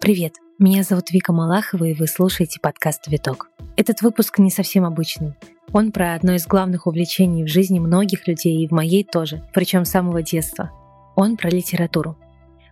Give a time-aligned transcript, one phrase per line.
[0.00, 3.50] Привет, меня зовут Вика Малахова, и вы слушаете подкаст «Виток».
[3.76, 5.34] Этот выпуск не совсем обычный.
[5.72, 9.84] Он про одно из главных увлечений в жизни многих людей, и в моей тоже, причем
[9.84, 10.70] с самого детства.
[11.14, 12.16] Он про литературу.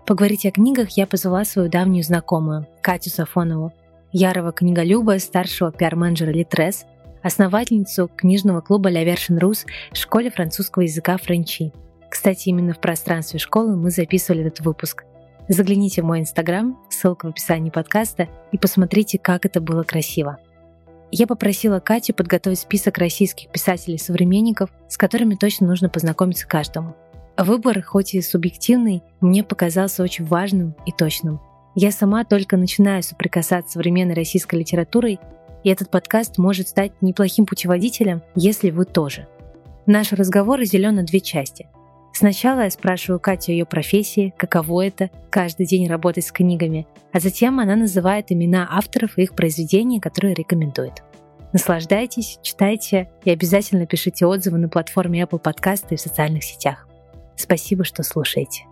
[0.06, 3.72] Поговорить о книгах я позвала свою давнюю знакомую, Катю Сафонову,
[4.12, 6.86] ярого книголюба, старшего пиар-менеджера Литрес,
[7.22, 11.72] основательницу книжного клуба «Ля Вершин Рус» в школе французского языка «Френчи».
[12.08, 15.04] Кстати, именно в пространстве школы мы записывали этот выпуск–
[15.48, 20.38] Загляните в мой инстаграм, ссылка в описании подкаста, и посмотрите, как это было красиво.
[21.12, 26.96] Я попросила Катю подготовить список российских писателей-современников, с которыми точно нужно познакомиться каждому.
[27.36, 31.40] Выбор, хоть и субъективный, мне показался очень важным и точным.
[31.76, 35.20] Я сама только начинаю соприкасаться с современной российской литературой,
[35.62, 39.28] и этот подкаст может стать неплохим путеводителем, если вы тоже.
[39.84, 41.68] Наш разговор разделен на две части.
[42.18, 47.20] Сначала я спрашиваю Катю о ее профессии, каково это каждый день работать с книгами, а
[47.20, 51.02] затем она называет имена авторов и их произведений, которые рекомендует.
[51.52, 56.88] Наслаждайтесь, читайте и обязательно пишите отзывы на платформе Apple Podcast и в социальных сетях.
[57.36, 58.64] Спасибо, что слушаете.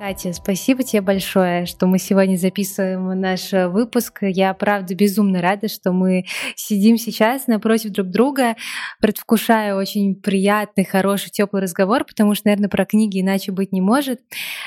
[0.00, 4.20] Катя, спасибо тебе большое, что мы сегодня записываем наш э, выпуск.
[4.22, 6.24] Я, правда, безумно рада, что мы
[6.56, 8.56] сидим сейчас напротив друг друга,
[9.02, 14.22] предвкушая очень приятный, хороший, теплый разговор, потому что, наверное, про книги иначе быть не может.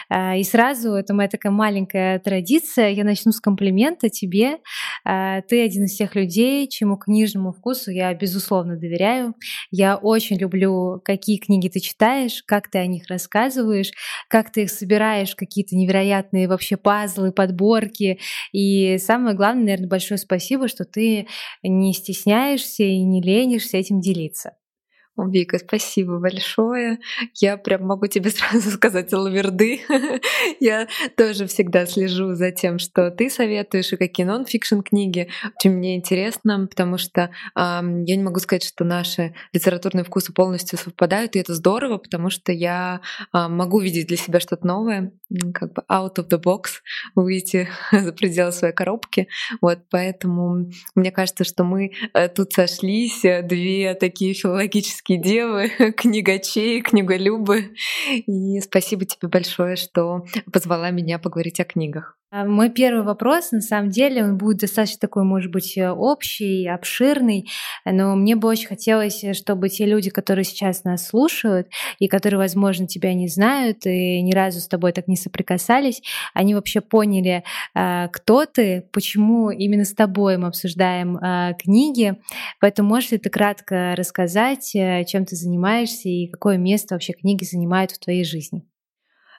[0.08, 4.59] А, и сразу, это моя такая маленькая традиция, я начну с комплимента тебе.
[5.03, 9.34] А, ты один из тех людей, чему книжному вкусу я, безусловно, доверяю.
[9.72, 13.90] Я очень люблю, какие книги ты читаешь, как ты о них рассказываешь,
[14.30, 18.20] как ты их собираешь собираешь какие-то невероятные вообще пазлы, подборки.
[18.52, 21.28] И самое главное, наверное, большое спасибо, что ты
[21.64, 24.52] не стесняешься и не ленишься этим делиться.
[25.16, 26.97] Вика, спасибо большое.
[27.36, 29.81] Я прям могу тебе сразу сказать лаверды.
[30.59, 35.29] я тоже всегда слежу за тем, что ты советуешь и какие нон-фикшн книги.
[35.59, 40.79] Очень мне интересно, потому что э, я не могу сказать, что наши литературные вкусы полностью
[40.79, 43.02] совпадают, и это здорово, потому что я
[43.34, 45.12] э, могу видеть для себя что-то новое,
[45.53, 46.81] как бы out of the box,
[47.13, 49.28] выйти за пределы своей коробки.
[49.62, 55.69] Вот, поэтому мне кажется, что мы э, тут сошлись, э, две такие филологические творческие девы,
[55.97, 57.74] книгачей, книголюбы.
[58.09, 62.18] И спасибо тебе большое, что позвала меня поговорить о книгах.
[62.36, 66.68] А, мой первый вопрос, на самом деле, он будет достаточно такой, может быть, э, общий,
[66.68, 67.48] обширный,
[67.86, 71.68] но мне бы очень хотелось, э, чтобы те люди, которые сейчас нас слушают
[72.00, 76.02] и которые, возможно, тебя не знают и ни разу с тобой так не соприкасались,
[76.34, 77.44] они вообще поняли,
[77.76, 82.16] а, кто ты, почему именно с тобой мы обсуждаем а, книги.
[82.60, 87.44] Поэтому можешь ли ты кратко рассказать, э, чем ты занимаешься и какое место вообще книги
[87.44, 88.64] занимают в твоей жизни?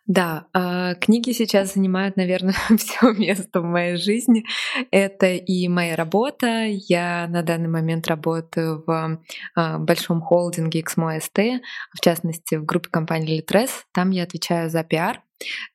[0.07, 4.45] Да, а, книги сейчас занимают, наверное, все место в моей жизни.
[4.91, 6.67] Это и моя работа.
[6.67, 9.19] Я на данный момент работаю в
[9.57, 11.61] а, большом холдинге XMO ST,
[11.95, 13.71] в частности, в группе компании Litres.
[13.95, 15.23] Там я отвечаю за пиар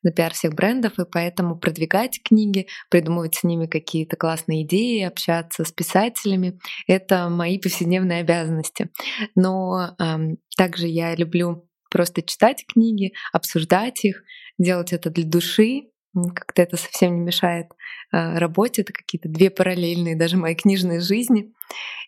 [0.02, 5.64] за пиар всех брендов, и поэтому продвигать книги, придумывать с ними какие-то классные идеи, общаться
[5.64, 8.90] с писателями— это мои повседневные обязанности.
[9.34, 14.22] Но эм, также я люблю просто читать книги, обсуждать их,
[14.58, 15.90] делать это для души.
[16.34, 17.66] Как-то это совсем не мешает
[18.12, 18.82] э, работе.
[18.82, 21.52] Это какие-то две параллельные даже моей книжной жизни.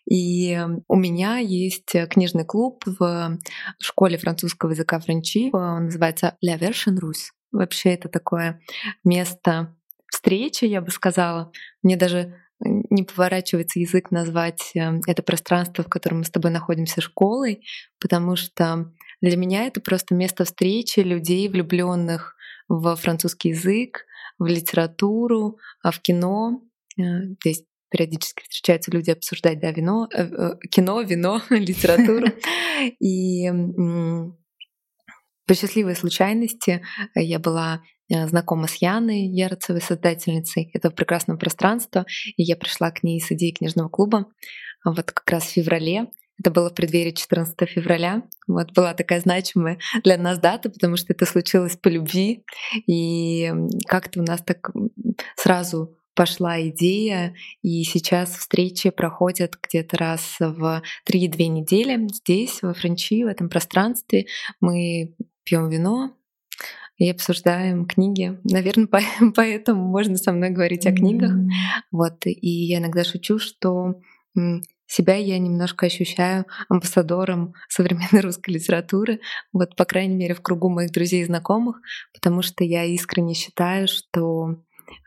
[0.09, 3.37] И у меня есть книжный клуб в
[3.79, 5.49] школе французского языка франчи.
[5.53, 7.31] Он называется La Version Rus.
[7.53, 8.59] Вообще это такое
[9.05, 9.75] место
[10.11, 11.51] встречи, я бы сказала.
[11.81, 17.01] Мне даже не поворачивается язык назвать э, это пространство, в котором мы с тобой находимся
[17.01, 17.65] школой,
[17.99, 18.91] потому что
[19.21, 22.35] для меня это просто место встречи людей, влюбленных
[22.67, 24.05] в французский язык,
[24.39, 26.61] в литературу, а в кино.
[26.97, 32.27] Здесь э, периодически встречаются люди обсуждать да, вино, э, кино, вино, литературу.
[32.99, 33.49] И
[35.45, 36.81] по счастливой случайности
[37.15, 37.83] я была
[38.27, 42.05] знакома с Яной Ярцевой, создательницей этого прекрасного пространства,
[42.37, 44.27] и я пришла к ней с идеей книжного клуба
[44.85, 46.07] вот как раз в феврале.
[46.39, 48.23] Это было в преддверии 14 февраля.
[48.47, 52.43] Вот была такая значимая для нас дата, потому что это случилось по любви.
[52.87, 53.53] И
[53.87, 54.71] как-то у нас так
[55.37, 63.23] сразу пошла идея, и сейчас встречи проходят где-то раз в 3-2 недели здесь, во Франчи,
[63.23, 64.25] в этом пространстве.
[64.59, 66.15] Мы пьем вино,
[66.97, 68.39] и обсуждаем книги.
[68.43, 68.87] Наверное,
[69.35, 71.31] поэтому можно со мной говорить о книгах.
[71.91, 72.25] Вот.
[72.25, 73.95] И я иногда шучу, что
[74.87, 79.19] себя я немножко ощущаю амбассадором современной русской литературы,
[79.51, 81.77] вот, по крайней мере, в кругу моих друзей и знакомых,
[82.13, 84.57] потому что я искренне считаю, что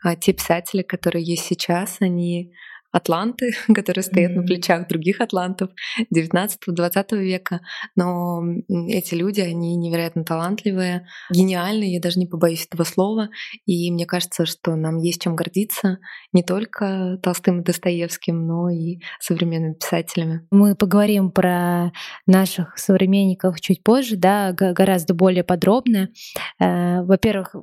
[0.03, 2.53] а, те писатели, которые есть сейчас, они
[2.91, 4.35] атланты, которые стоят mm-hmm.
[4.35, 5.71] на плечах других атлантов
[6.13, 7.61] 19-20 века.
[7.95, 8.41] Но
[8.87, 13.29] эти люди, они невероятно талантливые, гениальные, я даже не побоюсь этого слова.
[13.65, 15.99] И мне кажется, что нам есть чем гордиться
[16.33, 20.47] не только Толстым и Достоевским, но и современными писателями.
[20.51, 21.91] Мы поговорим про
[22.25, 26.09] наших современников чуть позже, да, гораздо более подробно.
[26.59, 27.55] Э, во-первых,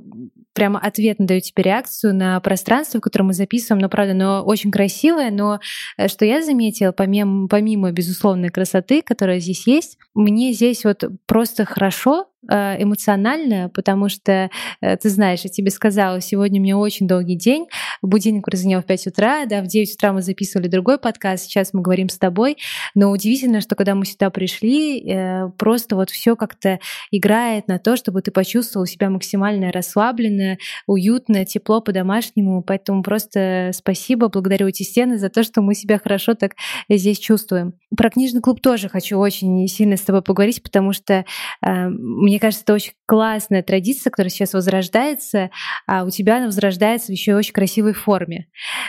[0.53, 4.71] прямо ответно даю тебе реакцию на пространство, в котором мы записываем, но правда, но очень
[4.71, 5.61] красиво красивое, но
[5.97, 11.65] э, что я заметила, помимо, помимо безусловной красоты, которая здесь есть, мне здесь вот просто
[11.65, 14.51] хорошо эмоциональная, потому что,
[14.81, 17.67] э, ты знаешь, я тебе сказала, сегодня у меня очень долгий день,
[18.03, 21.83] будильник прозвенел в 5 утра, да, в 9 утра мы записывали другой подкаст, сейчас мы
[21.83, 22.57] говорим с тобой,
[22.95, 26.79] но удивительно, что когда мы сюда пришли, э, просто вот все как-то
[27.11, 34.29] играет на то, чтобы ты почувствовал себя максимально расслабленно, уютно, тепло по-домашнему, поэтому просто спасибо,
[34.29, 36.53] благодарю эти стены за то, что мы себя хорошо так
[36.89, 37.75] здесь чувствуем.
[37.97, 41.25] Про книжный клуб тоже хочу очень сильно с тобой поговорить, потому что
[41.63, 45.51] э, мне мне кажется, это очень классная традиция, которая сейчас возрождается,
[45.87, 48.49] а у тебя она возрождается еще очень красивой форме.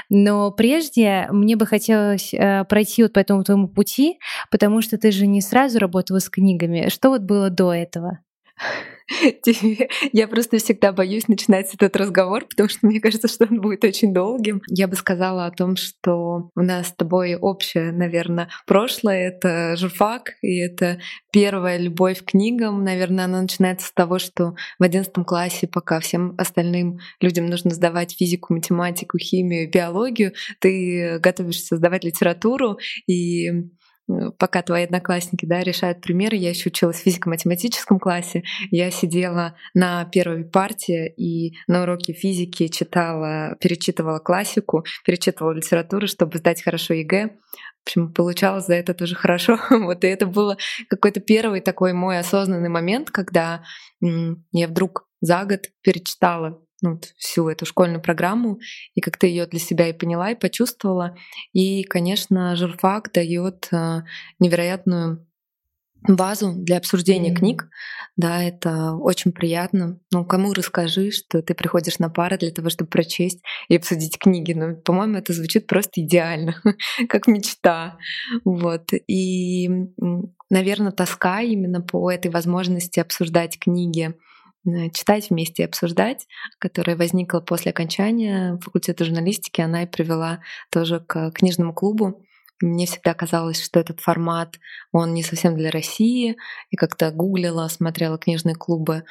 [0.09, 4.18] Но прежде мне бы хотелось э, пройти вот по этому твоему пути,
[4.50, 6.89] потому что ты же не сразу работала с книгами.
[6.89, 8.18] Что вот было до этого?
[10.13, 14.13] Я просто всегда боюсь начинать этот разговор, потому что мне кажется, что он будет очень
[14.13, 14.62] долгим.
[14.68, 20.34] Я бы сказала о том, что у нас с тобой общее, наверное, прошлое— это журфак,
[20.42, 21.00] и это
[21.31, 22.84] первая любовь к книгам.
[22.84, 28.16] Наверное, она начинается с того, что в одиннадцатом классе, пока всем остальным людям нужно сдавать
[28.18, 33.51] физику, математику, химию, биологию, ты готовишься сдавать литературу, и
[34.38, 40.06] пока твои одноклассники да, решают примеры, я еще училась в физико-математическом классе, я сидела на
[40.06, 47.28] первой парте и на уроке физики читала, перечитывала классику, перечитывала литературу, чтобы сдать хорошо ЕГЭ.
[47.28, 49.60] В общем, получалось за это тоже хорошо.
[49.69, 50.58] вот, и это было
[50.90, 53.63] какой-то первый такой мой осознанный момент, когда
[54.01, 58.60] я вдруг за год перечитала ну, всю эту школьную программу
[58.94, 61.16] и как-то ее для себя и поняла, и почувствовала.
[61.54, 64.01] И, конечно, журфак дает э,
[64.39, 65.25] невероятную
[66.07, 67.36] базу для обсуждения mm-hmm.
[67.36, 67.69] книг.
[68.18, 70.00] Да, это очень приятно.
[70.12, 74.54] Ну, кому расскажи, что ты приходишь на пары для того, чтобы прочесть и обсудить книги.
[74.54, 76.62] Ну, по-моему, это звучит просто идеально,
[77.10, 77.98] как мечта.
[78.44, 78.92] Вот.
[79.07, 79.69] И,
[80.50, 84.16] наверное, тоска именно по этой возможности обсуждать книги
[84.94, 86.27] читать вместе и обсуждать,
[86.59, 90.41] которая возникла после окончания факультета журналистики, она и привела
[90.71, 92.25] тоже к книжному клубу.
[92.62, 94.56] Мне всегда казалось, что этот формат,
[94.91, 96.38] он не совсем для России.
[96.69, 99.03] И как-то гуглила, смотрела книжные клубы,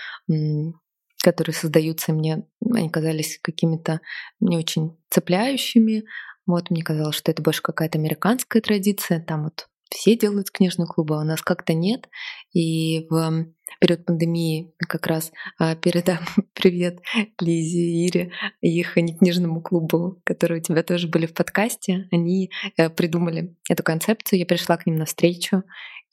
[1.22, 4.00] которые создаются, мне они казались какими-то
[4.40, 6.04] не очень цепляющими.
[6.46, 9.20] Вот мне казалось, что это больше какая-то американская традиция.
[9.20, 12.08] Там вот все делают книжные клубы, а у нас как-то нет.
[12.52, 13.46] И в
[13.80, 16.18] период пандемии как раз а, передам
[16.54, 17.00] привет
[17.40, 22.08] Лизе и Ире, их не книжному клубу, которые у тебя тоже были в подкасте.
[22.10, 25.64] Они э, придумали эту концепцию, я пришла к ним навстречу,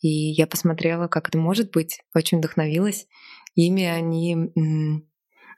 [0.01, 3.07] и я посмотрела, как это может быть, очень вдохновилась.
[3.55, 4.51] Ими они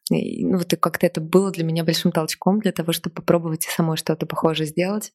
[0.10, 3.98] ну, вот как-то это было для меня большим толчком для того, чтобы попробовать и самой
[3.98, 5.12] что-то похожее сделать.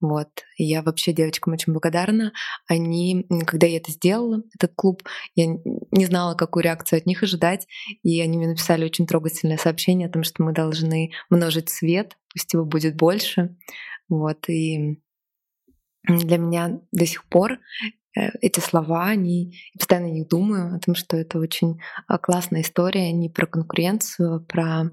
[0.00, 0.28] Вот.
[0.56, 2.32] И я вообще девочкам очень благодарна.
[2.66, 5.02] Они, когда я это сделала, этот клуб,
[5.34, 7.66] я не знала, какую реакцию от них ожидать.
[8.02, 12.52] И они мне написали очень трогательное сообщение о том, что мы должны множить свет, пусть
[12.54, 13.56] его будет больше.
[14.08, 14.48] Вот.
[14.48, 15.00] И
[16.04, 17.58] для меня до сих пор
[18.14, 23.28] эти слова, они постоянно не думаю о том, что это очень а, классная история не
[23.28, 24.90] про конкуренцию, а про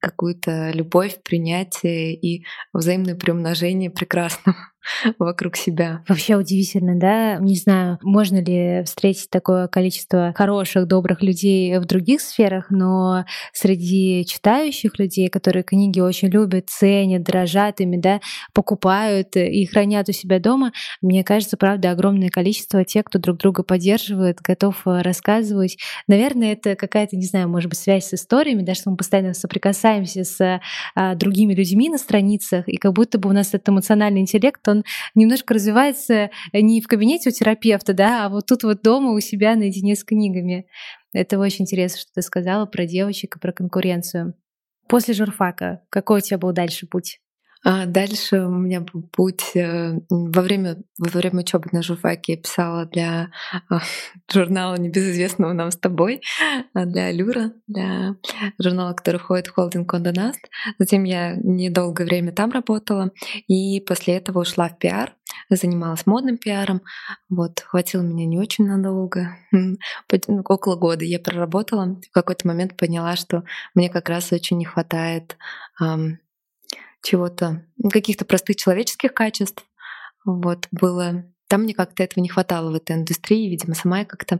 [0.00, 4.56] какую-то любовь, принятие и взаимное приумножение прекрасного.
[5.18, 6.02] вокруг себя.
[6.08, 7.36] Вообще удивительно, да?
[7.36, 14.24] Не знаю, можно ли встретить такое количество хороших, добрых людей в других сферах, но среди
[14.26, 18.20] читающих людей, которые книги очень любят, ценят, дорожат ими, да,
[18.52, 23.62] покупают и хранят у себя дома, мне кажется, правда, огромное количество тех, кто друг друга
[23.62, 25.76] поддерживает, готов э, рассказывать.
[26.06, 30.24] Наверное, это какая-то, не знаю, может быть, связь с историями, да, что мы постоянно соприкасаемся
[30.24, 30.60] с
[30.94, 34.84] а, другими людьми на страницах, и как будто бы у нас этот эмоциональный интеллект, он
[35.14, 39.54] немножко развивается не в кабинете у терапевта, да, а вот тут вот дома у себя
[39.56, 40.66] наедине с книгами.
[41.12, 44.34] Это очень интересно, что ты сказала про девочек и про конкуренцию.
[44.88, 47.20] После журфака какой у тебя был дальше путь?
[47.62, 52.38] А дальше у меня был путь э, во время, во время учебы на журфаке я
[52.38, 53.30] писала для
[53.68, 53.80] а,
[54.32, 56.22] журнала небезызвестного нам с тобой,
[56.72, 58.16] а, для Люра, для
[58.58, 60.38] журнала, который входит в холдинг Condé Nast.
[60.78, 63.10] Затем я недолгое время там работала,
[63.46, 65.14] и после этого ушла в пиар,
[65.50, 66.80] занималась модным пиаром.
[67.28, 69.76] Вот, хватило меня не очень надолго, ну,
[70.44, 72.00] около года я проработала.
[72.08, 75.36] В какой-то момент поняла, что мне как раз очень не хватает
[77.02, 79.64] чего-то, каких-то простых человеческих качеств.
[80.24, 83.50] Вот, было там мне как-то этого не хватало в этой индустрии.
[83.50, 84.38] Видимо, сама я как-то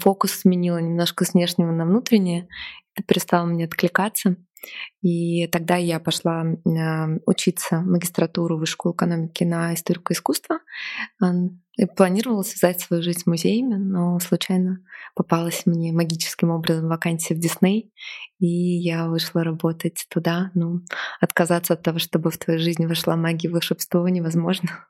[0.00, 2.48] фокус сменила немножко с внешнего на внутреннее.
[2.94, 4.36] Это перестало мне откликаться.
[5.02, 6.44] И тогда я пошла
[7.26, 10.58] учиться магистратуру в школу экономики на историку искусства.
[11.76, 14.80] И планировала связать свою жизнь с музеями, но случайно
[15.14, 17.92] попалась мне магическим образом вакансия в Дисней,
[18.40, 20.50] и я вышла работать туда.
[20.54, 20.80] Ну,
[21.20, 24.88] отказаться от того, чтобы в твою жизнь вошла магия и волшебство, невозможно.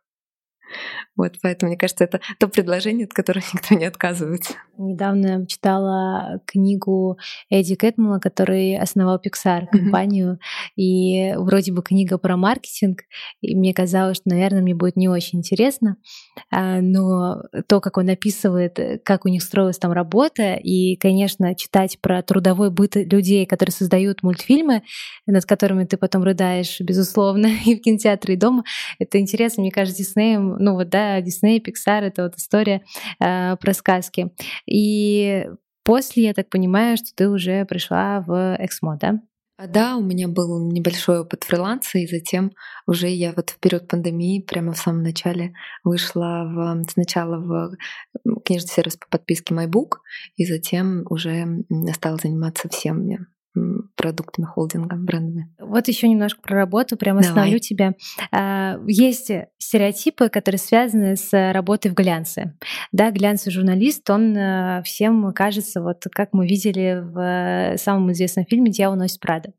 [1.17, 4.55] Вот, поэтому, мне кажется, это то предложение, от которого никто не отказывается.
[4.77, 7.19] Недавно читала книгу
[7.51, 10.83] Эдди Кэтмула, который основал Pixar компанию, mm-hmm.
[10.83, 13.01] и вроде бы книга про маркетинг,
[13.41, 15.97] и мне казалось, что, наверное, мне будет не очень интересно,
[16.51, 22.23] но то, как он описывает, как у них строилась там работа, и, конечно, читать про
[22.23, 24.83] трудовой быт людей, которые создают мультфильмы,
[25.27, 28.65] над которыми ты потом рыдаешь, безусловно, и в кинотеатре, и дома,
[28.99, 32.83] это интересно, мне кажется, Диснеем, ну вот, да, Дисней, Pixar— это вот история
[33.21, 34.31] э, про сказки.
[34.67, 35.47] И
[35.85, 39.21] после, я так понимаю, что ты уже пришла в Эксмо, да?
[39.61, 42.53] А, да, у меня был небольшой опыт фриланса, и затем
[42.87, 47.77] уже я вот в период пандемии, прямо в самом начале, вышла в, сначала в
[48.45, 49.97] книжный сервис по подписке MyBook,
[50.37, 53.05] и затем уже стала заниматься всем
[53.99, 55.53] продуктами холдинга, брендами.
[55.59, 57.93] Вот еще немножко про работу, прямо остановлю тебя.
[58.33, 62.57] А, есть стереотипы, которые связаны с работой в глянце.
[62.93, 68.71] Да, глянцевый журналист, он э, всем кажется, вот как мы видели в самом известном фильме
[68.71, 69.53] «Дьявол носит Прада».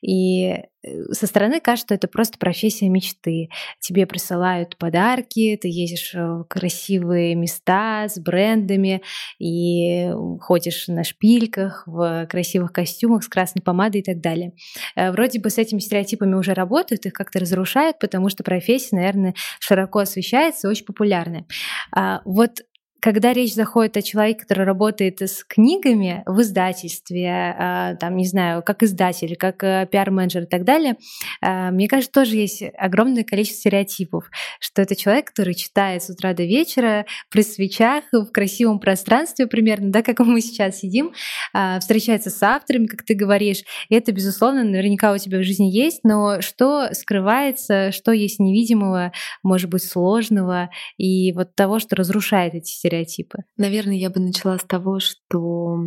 [0.00, 0.62] И Э,
[1.12, 3.48] со стороны кажется, что это просто профессия мечты.
[3.80, 9.02] Тебе присылают подарки, ты ездишь в красивые места с брендами
[9.38, 10.10] и
[10.40, 14.52] ходишь на шпильках, в красивых костюмах с красной помадой и так далее.
[14.96, 19.34] Э, вроде бы с этими стереотипами уже работают, их как-то разрушают, потому что профессия, наверное,
[19.60, 21.46] широко освещается, очень популярная.
[21.94, 22.62] А вот
[23.02, 27.28] когда речь заходит о человеке, который работает с книгами в издательстве,
[27.58, 30.96] а, там, не знаю, как издатель, как э, пиар-менеджер и так далее,
[31.40, 34.30] а, мне кажется, тоже есть огромное количество стереотипов,
[34.60, 39.90] что это человек, который читает с утра до вечера при свечах, в красивом пространстве примерно,
[39.90, 41.12] да, как мы сейчас сидим,
[41.52, 45.66] а, встречается с авторами, как ты говоришь, и это, безусловно, наверняка у тебя в жизни
[45.66, 52.54] есть, но что скрывается, что есть невидимого, может быть, сложного, и вот того, что разрушает
[52.54, 53.38] эти стереотипы, стереотипы?
[53.56, 55.78] Наверное, я бы начала с того, что,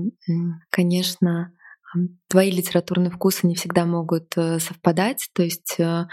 [0.70, 1.52] конечно,
[2.28, 5.30] твои литературные вкусы не всегда могут э, совпадать.
[5.34, 6.08] То есть э,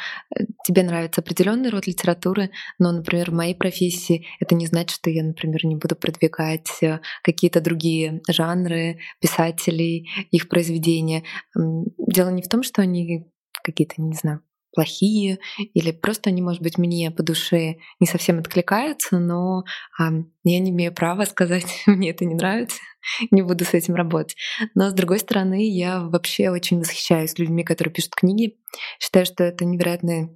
[0.65, 5.25] тебе нравится определенный род литературы, но, например, в моей профессии это не значит, что я,
[5.25, 11.25] например, не буду продвигать э, какие-то другие жанры писателей, их произведения.
[11.57, 13.27] Дело не в том, что они
[13.65, 14.41] какие-то, не знаю,
[14.73, 19.64] плохие, или просто они, может быть, мне по душе не совсем откликаются, но
[19.99, 20.11] а,
[20.45, 22.79] я не имею права сказать, мне это не нравится,
[23.31, 24.37] не буду с этим работать.
[24.75, 28.57] Но с другой стороны, я вообще очень восхищаюсь людьми, которые пишут книги.
[28.99, 30.31] Считаю, что это невероятное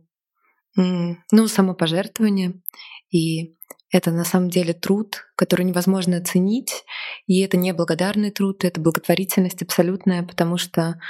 [0.76, 2.60] ну, самопожертвование,
[3.10, 3.56] и
[3.90, 6.84] это на самом деле труд, который невозможно оценить,
[7.26, 11.00] и это не благодарный труд, это благотворительность абсолютная, потому что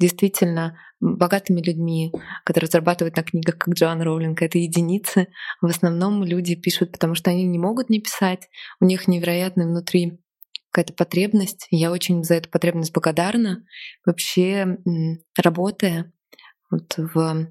[0.00, 2.12] действительно богатыми людьми,
[2.44, 5.28] которые зарабатывают на книгах, как Джоан Роулинг, это единицы.
[5.60, 8.48] В основном люди пишут, потому что они не могут не писать,
[8.80, 10.18] у них невероятная внутри
[10.72, 11.66] какая-то потребность.
[11.70, 13.64] Я очень за эту потребность благодарна.
[14.04, 14.78] Вообще,
[15.36, 16.12] работая
[16.70, 17.48] вот в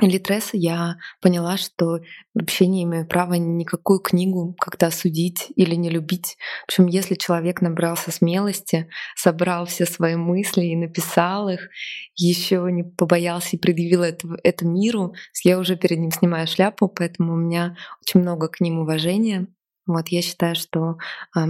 [0.00, 2.00] Литрес я поняла, что
[2.34, 6.36] вообще не имею права никакую книгу как-то осудить или не любить.
[6.62, 11.68] В общем, если человек набрался смелости, собрал все свои мысли и написал их,
[12.16, 17.34] еще не побоялся и предъявил это, это миру, я уже перед ним снимаю шляпу, поэтому
[17.34, 19.46] у меня очень много к ним уважения.
[19.86, 20.96] Вот я считаю, что
[21.36, 21.40] э,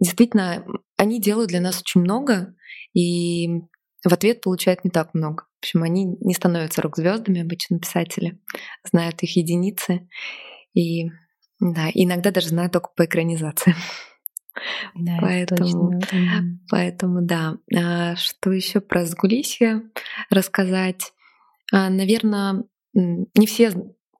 [0.00, 0.64] действительно
[0.96, 2.54] они делают для нас очень много,
[2.94, 3.60] и
[4.04, 5.44] в ответ получают не так много.
[5.62, 8.36] В общем, они не становятся рок-звездами, обычно писатели,
[8.82, 10.08] знают их единицы.
[10.74, 11.08] И
[11.60, 13.76] да, иногда даже знают только по экранизации.
[14.96, 16.00] Да, поэтому,
[16.68, 17.58] поэтому да.
[17.74, 19.82] А что еще про Сгулисье
[20.30, 21.12] рассказать?
[21.70, 23.72] Наверное, не все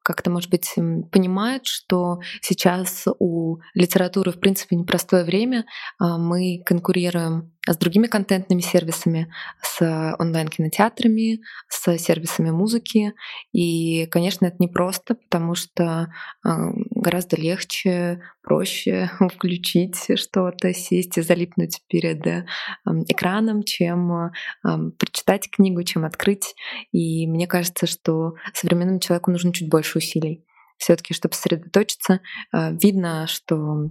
[0.04, 0.72] как-то, может быть,
[1.10, 5.64] понимают, что сейчас у литературы, в принципе, непростое время.
[5.98, 13.14] А, мы конкурируем с другими контентными сервисами, с онлайн-кинотеатрами, с сервисами музыки.
[13.52, 21.82] И, конечно, это непросто, потому что а, гораздо легче, проще включить что-то, сесть и залипнуть
[21.88, 22.26] перед
[23.08, 24.32] экраном, чем
[24.98, 26.56] прочитать книгу, чем открыть.
[26.90, 30.44] И мне кажется, что современному человеку нужно чуть больше усилий
[30.78, 32.20] все-таки, чтобы сосредоточиться.
[32.52, 33.90] Видно, что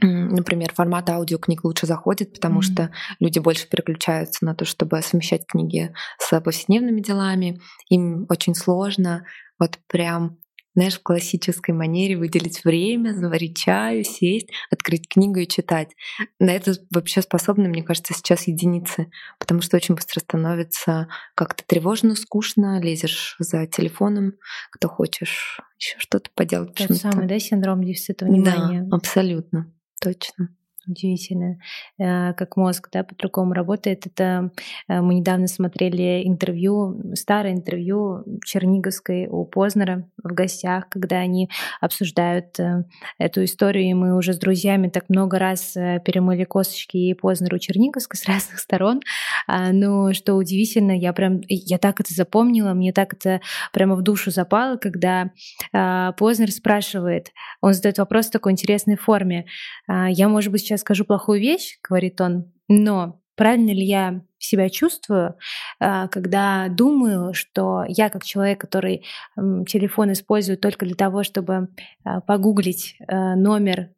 [0.00, 2.72] Например, формат аудиокниг лучше заходит, потому mm-hmm.
[2.72, 7.60] что люди больше переключаются на то, чтобы совмещать книги с повседневными делами.
[7.88, 9.24] Им очень сложно
[9.58, 10.38] вот прям
[10.74, 15.90] знаешь, в классической манере выделить время, заварить чаю, сесть, открыть книгу и читать.
[16.38, 22.14] На это вообще способны, мне кажется, сейчас единицы, потому что очень быстро становится как-то тревожно,
[22.14, 24.34] скучно, лезешь за телефоном,
[24.70, 26.74] кто хочешь еще что-то поделать.
[26.74, 28.82] Тот самый, да, синдром дефицита внимания?
[28.82, 30.48] Да, абсолютно, точно
[30.90, 31.58] удивительно,
[31.98, 34.06] э, как мозг да, по-другому работает.
[34.06, 34.50] Это
[34.88, 41.48] э, мы недавно смотрели интервью, старое интервью Черниговской у Познера в гостях, когда они
[41.80, 42.84] обсуждают э,
[43.18, 48.18] эту историю, и мы уже с друзьями так много раз перемыли косточки и Познеру Черниговской
[48.18, 49.00] с разных сторон.
[49.46, 53.40] А, но что удивительно, я прям, я так это запомнила, мне так это
[53.72, 55.30] прямо в душу запало, когда
[55.72, 59.46] а, Познер спрашивает, он задает вопрос в такой интересной форме.
[59.86, 64.70] А, я, может быть, сейчас скажу плохую вещь, говорит он, но правильно ли я себя
[64.70, 65.36] чувствую,
[65.78, 69.04] а, когда думаю, что я как человек, который
[69.36, 71.68] телефон использует только для того, чтобы
[72.04, 73.90] а, погуглить а, номер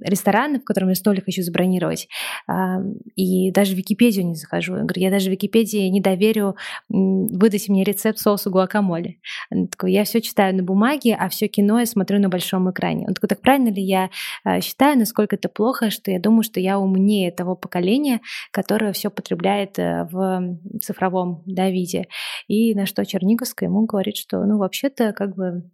[0.00, 2.08] ресторана, в котором я столик хочу забронировать,
[3.14, 4.76] и даже в Википедию не захожу.
[4.76, 6.56] Я говорю, я даже в Википедии не доверю
[6.88, 9.18] выдать мне рецепт соуса гуакамоле.
[9.50, 13.04] Он такой, я все читаю на бумаге, а все кино я смотрю на большом экране.
[13.06, 14.08] Он такой, так правильно ли я
[14.62, 19.47] считаю, насколько это плохо, что я думаю, что я умнее того поколения, которое все потребляет
[19.48, 22.08] потребляет э, в цифровом да, виде.
[22.46, 25.70] И на что Черниговская ему говорит, что ну вообще-то как бы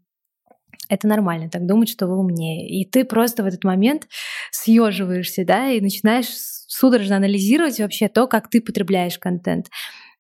[0.89, 2.69] это нормально, так думать, что вы умнее.
[2.69, 4.07] И ты просто в этот момент
[4.51, 9.69] съеживаешься, да, и начинаешь судорожно анализировать вообще то, как ты потребляешь контент.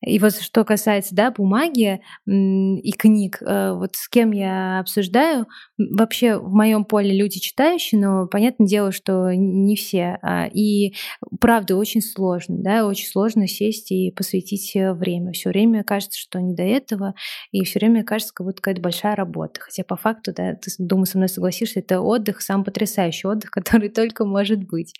[0.06, 5.46] И вот что касается да, бумаги и книг, э, вот с кем я обсуждаю,
[5.78, 10.18] вообще в моем поле люди читающие, но понятное дело, что не все.
[10.22, 10.94] А, и
[11.40, 15.32] правда очень сложно, да, очень сложно сесть и посвятить э, время.
[15.32, 17.14] Все время кажется, что не до этого,
[17.50, 19.60] и все время кажется, как будто какая-то большая работа.
[19.60, 23.88] Хотя по факту, да, ты, думаю, со мной согласишься, это отдых, сам потрясающий отдых, который
[23.88, 24.94] только может быть.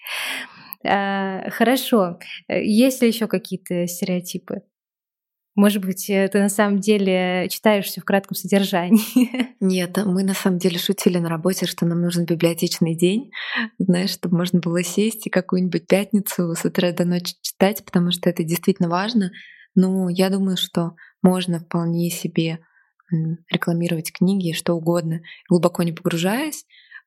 [0.87, 2.19] А, хорошо.
[2.49, 4.63] Э, есть ли еще какие-то стереотипы?
[5.57, 9.55] Может быть, э, ты на самом деле читаешь все в кратком содержании.
[9.61, 13.31] Нет, мы на самом деле шутили на работе, что нам нужен библиотечный день,
[13.79, 18.29] знаешь, чтобы можно было сесть и какую-нибудь пятницу с утра до ночи читать, потому что
[18.29, 19.31] это действительно важно.
[19.77, 22.59] Но я думаю, что можно вполне себе
[23.49, 26.65] рекламировать книги, что угодно, глубоко не погружаясь,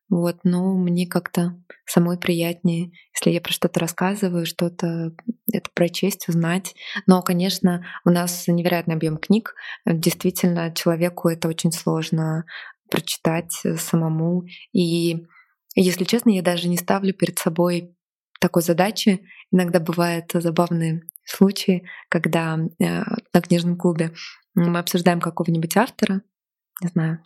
[0.09, 5.13] вот, но мне как-то самой приятнее, если я про что-то рассказываю, что-то
[5.51, 6.75] это прочесть, узнать.
[7.05, 9.55] Но, конечно, у нас невероятный объем книг.
[9.85, 12.45] Действительно, человеку это очень сложно
[12.89, 14.45] прочитать самому.
[14.71, 15.27] И,
[15.75, 17.93] если честно, я даже не ставлю перед собой
[18.39, 19.21] такой задачи.
[19.51, 24.13] Иногда бывают забавные случаи, когда э, на книжном клубе
[24.55, 26.21] мы обсуждаем какого-нибудь автора,
[26.81, 27.21] не знаю,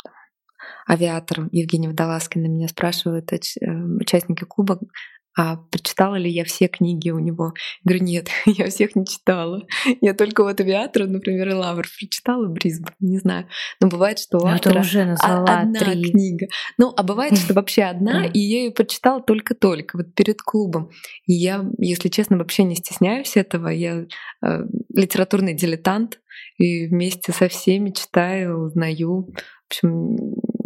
[0.89, 3.39] авиатор Евгений Водолазкин на меня спрашивают э,
[4.00, 4.80] участники клуба,
[5.38, 7.54] а прочитала ли я все книги у него?
[7.84, 9.65] Я говорю, нет, я всех не читала.
[10.02, 13.47] Я только вот «Авиатора», например, и «Лавр» прочитала, «Брисбен», не знаю.
[13.80, 16.12] Но бывает, что у ну, автора уже одна три.
[16.12, 16.47] книга.
[16.78, 20.89] Ну, а бывает, что вообще одна, и я ее прочитала только-только, вот перед клубом.
[21.26, 23.69] И я, если честно, вообще не стесняюсь этого.
[23.69, 24.06] Я
[24.45, 26.19] э, литературный дилетант,
[26.58, 29.30] и вместе со всеми читаю, узнаю.
[29.34, 30.17] В общем,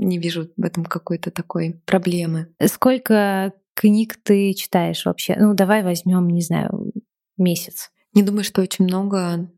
[0.06, 2.54] не вижу в этом какой-то такой проблемы.
[2.66, 5.36] Сколько книг ты читаешь вообще?
[5.38, 6.92] Ну, давай возьмем, не знаю,
[7.38, 7.92] месяц.
[8.14, 9.52] Не думаю, что очень много.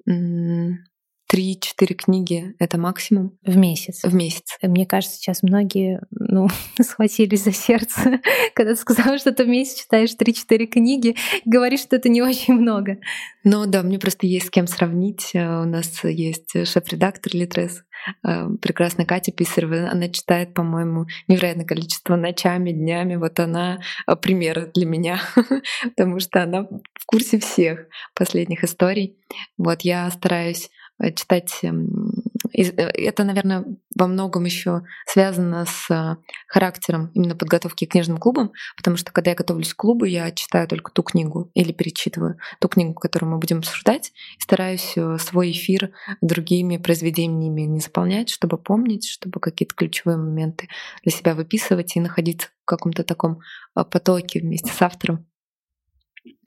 [1.27, 3.37] Три-четыре книги— это максимум.
[3.43, 4.01] В месяц?
[4.03, 4.57] В месяц.
[4.61, 6.47] Мне кажется, сейчас многие ну,
[6.81, 8.21] схватились за сердце,
[8.55, 12.21] когда ты сказала, что ты в месяц читаешь три-четыре книги, и говоришь, что это не
[12.21, 12.99] очень много.
[13.43, 15.31] Ну да, мне просто есть с кем сравнить.
[15.33, 17.83] Э, у нас есть шеф-редактор Литрес,
[18.25, 19.89] э, прекрасная Катя Писарева.
[19.91, 23.17] Она читает, по-моему, невероятное количество ночами, днями.
[23.17, 25.19] Вот она э, пример для меня,
[25.83, 29.17] потому что она в курсе всех последних историй.
[29.57, 30.69] Вот я стараюсь
[31.15, 38.17] читать эм, это, наверное, во многом еще связано с а, характером именно подготовки к книжным
[38.17, 42.37] клубам, потому что когда я готовлюсь к клубу, я читаю только ту книгу или перечитываю
[42.59, 48.29] ту книгу, которую мы будем обсуждать, и стараюсь э, свой эфир другими произведениями не заполнять,
[48.29, 50.67] чтобы помнить, чтобы какие-то ключевые моменты
[51.03, 53.39] для себя выписывать и находиться в каком-то таком
[53.73, 55.27] потоке вместе с автором.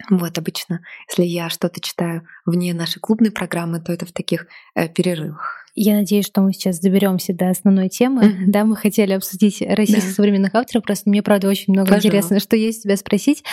[0.08, 4.88] Вот обычно, если я что-то читаю вне нашей клубной программы, то это в таких э,
[4.88, 5.60] перерывах.
[5.74, 8.24] Я надеюсь, что мы сейчас доберемся до основной темы.
[8.24, 8.44] Mm-hmm.
[8.48, 10.14] Да, мы хотели обсудить российских да.
[10.14, 10.84] современных авторов.
[10.84, 12.08] Просто мне, правда, очень много Пожалуйста.
[12.08, 13.44] интересно, что есть тебя спросить.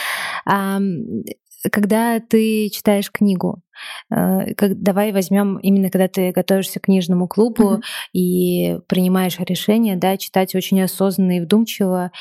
[0.45, 0.79] А,
[1.71, 3.61] когда ты читаешь книгу,
[4.09, 7.81] э, как, давай возьмем именно когда ты готовишься к книжному клубу mm-hmm.
[8.13, 12.11] и принимаешь решение, да, читать очень осознанно и вдумчиво.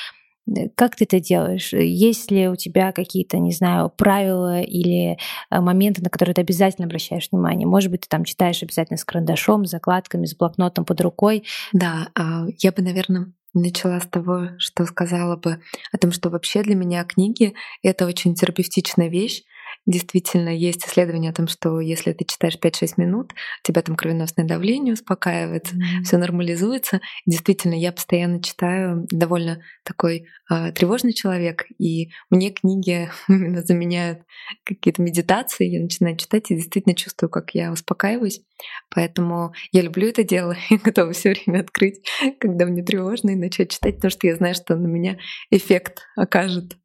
[0.47, 1.73] Э, как ты это делаешь?
[1.73, 5.17] Есть ли у тебя какие-то, не знаю, правила или
[5.49, 7.67] э, моменты, на которые ты обязательно обращаешь внимание?
[7.67, 11.43] Может быть, ты там читаешь обязательно с карандашом, с закладками, с блокнотом под рукой?
[11.73, 16.63] Да, а, я бы, наверное, начала с того, что сказала бы о том, что вообще
[16.63, 19.43] для меня книги— это очень терапевтичная вещь,
[19.87, 24.45] Действительно, есть исследования о том, что если ты читаешь 5-6 минут, у тебя там кровеносное
[24.45, 26.03] давление успокаивается, mm-hmm.
[26.03, 26.99] все нормализуется.
[27.25, 34.23] Действительно, я постоянно читаю, довольно такой э, тревожный человек, и мне книги именно заменяют
[34.65, 35.69] какие-то медитации.
[35.69, 38.41] Я начинаю читать и действительно чувствую, как я успокаиваюсь.
[38.89, 42.01] Поэтому я люблю это дело и готова все время открыть,
[42.39, 45.17] когда мне тревожно, и начать читать, потому что я знаю, что на меня
[45.51, 46.77] эффект окажет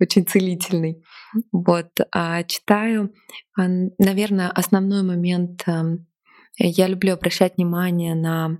[0.00, 1.02] очень целительный.
[1.52, 1.90] Вот.
[2.12, 3.12] А читаю,
[3.56, 6.06] а, наверное, основной момент, эм,
[6.56, 8.58] я люблю обращать внимание на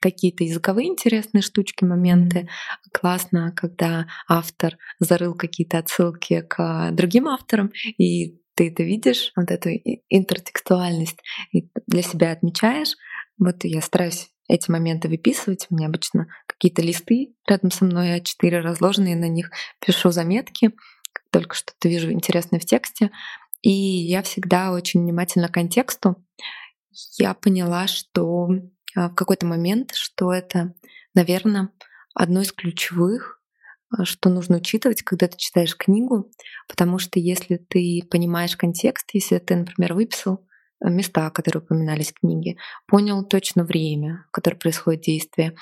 [0.00, 2.48] какие-то языковые интересные штучки, моменты.
[2.92, 9.70] Классно, когда автор зарыл какие-то отсылки к другим авторам, и ты это видишь, вот эту
[10.08, 11.18] интертекстуальность,
[11.50, 12.94] и для себя отмечаешь.
[13.38, 15.66] Вот я стараюсь эти моменты выписывать.
[15.68, 19.50] У меня обычно какие-то листы рядом со мной, А4 разложенные, на них
[19.84, 20.70] пишу заметки,
[21.12, 23.10] как только что-то вижу интересное в тексте.
[23.62, 26.24] И я всегда очень внимательна к контексту.
[27.18, 28.48] Я поняла, что
[28.94, 30.74] а, в какой-то момент, что это,
[31.14, 31.70] наверное,
[32.14, 33.41] одно из ключевых, а,
[34.04, 36.30] что нужно учитывать, когда ты читаешь книгу,
[36.68, 40.46] потому что если ты понимаешь контекст, если ты, например, выписал
[40.80, 42.56] места, которые упоминались в книге,
[42.88, 45.54] понял точно время, в которое происходит действие,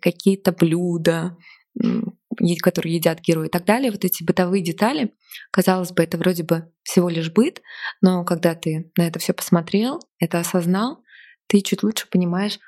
[0.00, 1.36] какие-то блюда,
[2.60, 3.90] которые едят герои и так далее.
[3.90, 5.14] Вот эти бытовые детали,
[5.50, 7.62] казалось бы, это вроде бы всего лишь быт,
[8.02, 11.02] но когда ты на это все посмотрел, это осознал,
[11.46, 12.58] ты чуть лучше понимаешь,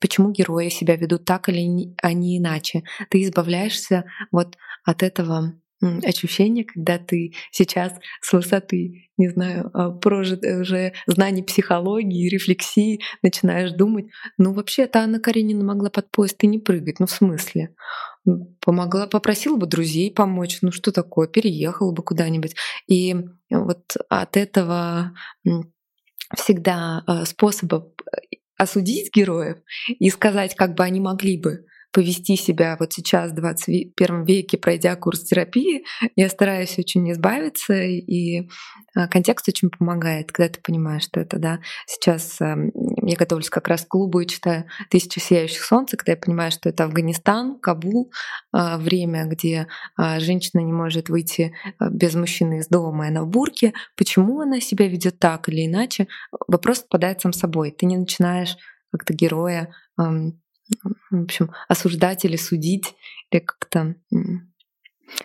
[0.00, 2.84] почему герои себя ведут так или а не иначе.
[3.10, 10.44] Ты избавляешься вот от этого ощущение, когда ты сейчас с высоты, не знаю, а, прожит
[10.44, 14.06] уже знаний психологии, рефлексии, начинаешь думать,
[14.38, 17.74] ну вообще-то Анна Каренина могла под поезд и не прыгать, ну в смысле?
[18.60, 22.56] Помогла, попросила бы друзей помочь, ну что такое, переехала бы куда-нибудь.
[22.88, 23.14] И
[23.48, 25.12] вот от этого
[26.36, 27.97] всегда а, способа э,
[28.58, 34.24] осудить героев и сказать, как бы они могли бы повести себя вот сейчас, в 21
[34.24, 35.84] веке, пройдя курс терапии,
[36.16, 38.48] я стараюсь очень избавиться, и
[38.94, 42.72] а, контекст очень помогает, когда ты понимаешь, что это, да, сейчас эм,
[43.02, 46.68] я готовлюсь как раз к клубу и читаю «Тысячу сияющих солнца», когда я понимаю, что
[46.68, 48.12] это Афганистан, Кабул,
[48.52, 53.28] а, время, где а, женщина не может выйти без мужчины из дома, и она в
[53.28, 53.72] бурке.
[53.96, 56.08] Почему она себя ведет так или иначе?
[56.46, 57.70] Вопрос отпадает сам собой.
[57.70, 58.56] Ты не начинаешь
[58.90, 60.40] как-то героя эм,
[61.10, 62.94] в общем, осуждать или судить,
[63.30, 63.94] или как-то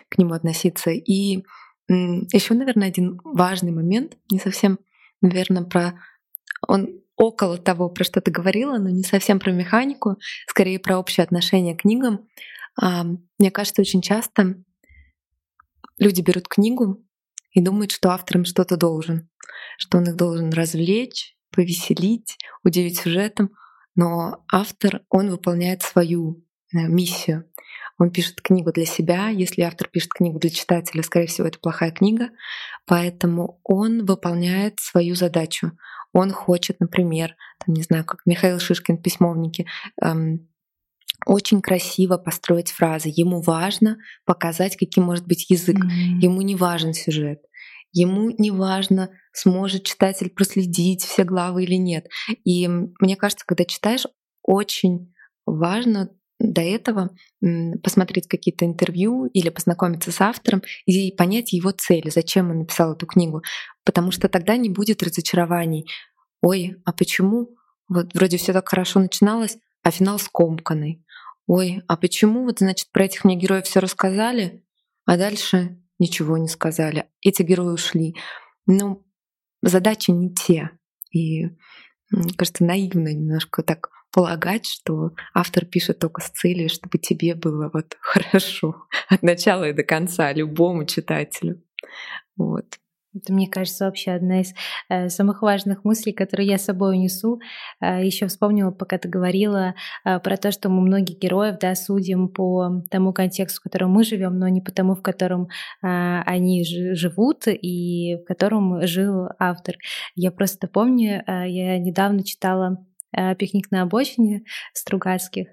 [0.08, 0.90] к нему относиться.
[0.90, 1.44] И
[1.88, 4.78] еще, наверное, один важный момент, не совсем,
[5.20, 6.00] наверное, про
[6.66, 10.16] он около того, про что ты говорила, но не совсем про механику,
[10.48, 12.28] скорее про общее отношение к книгам.
[12.80, 13.04] А,
[13.38, 14.56] мне кажется, очень часто
[15.98, 17.04] люди берут книгу
[17.52, 19.28] и думают, что автор им что-то должен,
[19.78, 23.50] что он их должен развлечь, повеселить, удивить сюжетом.
[23.94, 27.44] Но автор, он выполняет свою э, миссию.
[27.98, 29.28] Он пишет книгу для себя.
[29.28, 32.30] Если автор пишет книгу для читателя, скорее всего, это плохая книга.
[32.86, 35.72] Поэтому он выполняет свою задачу.
[36.12, 39.66] Он хочет, например, там, не знаю, как Михаил Шишкин в письмовнике,
[40.02, 40.48] эм,
[41.26, 43.10] очень красиво построить фразы.
[43.14, 45.76] Ему важно показать, каким может быть язык.
[45.76, 46.20] Mm-hmm.
[46.20, 47.40] Ему не важен сюжет.
[47.94, 52.06] Ему не важно, сможет читатель проследить все главы или нет.
[52.44, 54.04] И мне кажется, когда читаешь,
[54.42, 55.14] очень
[55.46, 57.10] важно до этого
[57.82, 63.06] посмотреть какие-то интервью или познакомиться с автором и понять его цели, зачем он написал эту
[63.06, 63.42] книгу.
[63.84, 65.88] Потому что тогда не будет разочарований.
[66.42, 67.56] Ой, а почему
[67.88, 71.04] Вот вроде все так хорошо начиналось, а финал скомканный.
[71.46, 74.64] Ой, а почему вот, значит, про этих мне героев все рассказали,
[75.04, 77.06] а дальше ничего не сказали.
[77.20, 78.16] Эти герои ушли.
[78.66, 79.04] Ну,
[79.62, 80.70] задачи не те.
[81.12, 81.50] И,
[82.36, 87.96] кажется, наивно немножко так полагать, что автор пишет только с целью, чтобы тебе было вот
[88.00, 91.62] хорошо от начала и до конца любому читателю.
[92.36, 92.78] Вот.
[93.14, 94.54] Это, мне кажется, вообще одна из
[94.88, 97.40] э, самых важных мыслей, которые я с собой унесу.
[97.80, 99.74] Э, еще вспомнила, пока ты говорила
[100.04, 104.04] э, про то, что мы многих героев да, судим по тому контексту, в котором мы
[104.04, 105.48] живем, но не по тому, в котором э,
[105.82, 109.76] они живут и в котором жил автор.
[110.16, 112.84] Я просто помню, э, я недавно читала
[113.16, 115.48] э, «Пикник на обочине» Стругацких,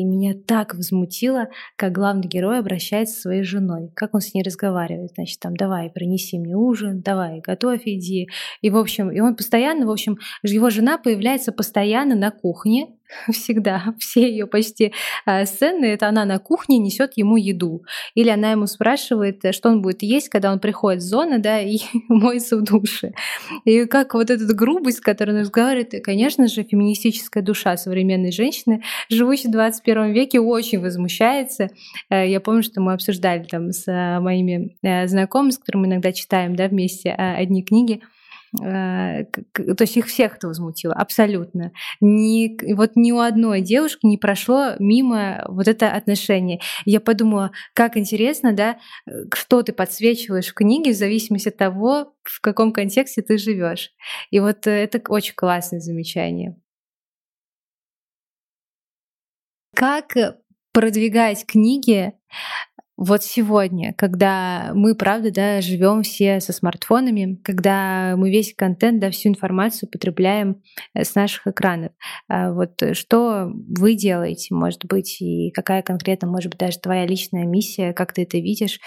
[0.00, 4.42] и меня так возмутило, как главный герой обращается со своей женой, как он с ней
[4.42, 5.12] разговаривает.
[5.14, 8.28] Значит, там, давай, принеси мне ужин, давай, готовь, иди.
[8.60, 12.95] И, в общем, и он постоянно, в общем, его жена появляется постоянно на кухне,
[13.32, 14.92] всегда, все ее почти
[15.24, 17.84] а, сцены, это она на кухне несет ему еду.
[18.14, 21.60] Или она ему спрашивает, э, что он будет есть, когда он приходит в зону, да,
[21.60, 23.12] и моется в душе.
[23.64, 29.48] И как вот эта грубость, которую он разговаривает, конечно же, феминистическая душа современной женщины, живущей
[29.48, 31.68] в 21 веке, очень возмущается.
[32.10, 36.12] Э, я помню, что мы обсуждали там с э, моими знакомыми, с которыми мы иногда
[36.12, 38.15] читаем да, вместе одни книги, Э,
[38.58, 41.72] то есть их всех это возмутило, абсолютно.
[42.00, 46.60] Ни, вот ни у одной девушки не прошло мимо вот это отношение.
[46.84, 48.78] Я подумала, как интересно, да,
[49.34, 53.90] что ты подсвечиваешь в книге в зависимости от того, в каком контексте ты живешь.
[54.30, 56.56] И вот это очень классное замечание.
[59.74, 60.16] Как
[60.72, 62.12] продвигать книги
[62.96, 69.10] вот сегодня, когда мы, правда, да, живем все со смартфонами, когда мы весь контент, да,
[69.10, 70.62] всю информацию потребляем
[70.94, 71.92] э, с наших экранов.
[72.28, 77.44] А вот что вы делаете, может быть, и какая конкретно, может быть, даже твоя личная
[77.44, 78.80] миссия, как ты это видишь,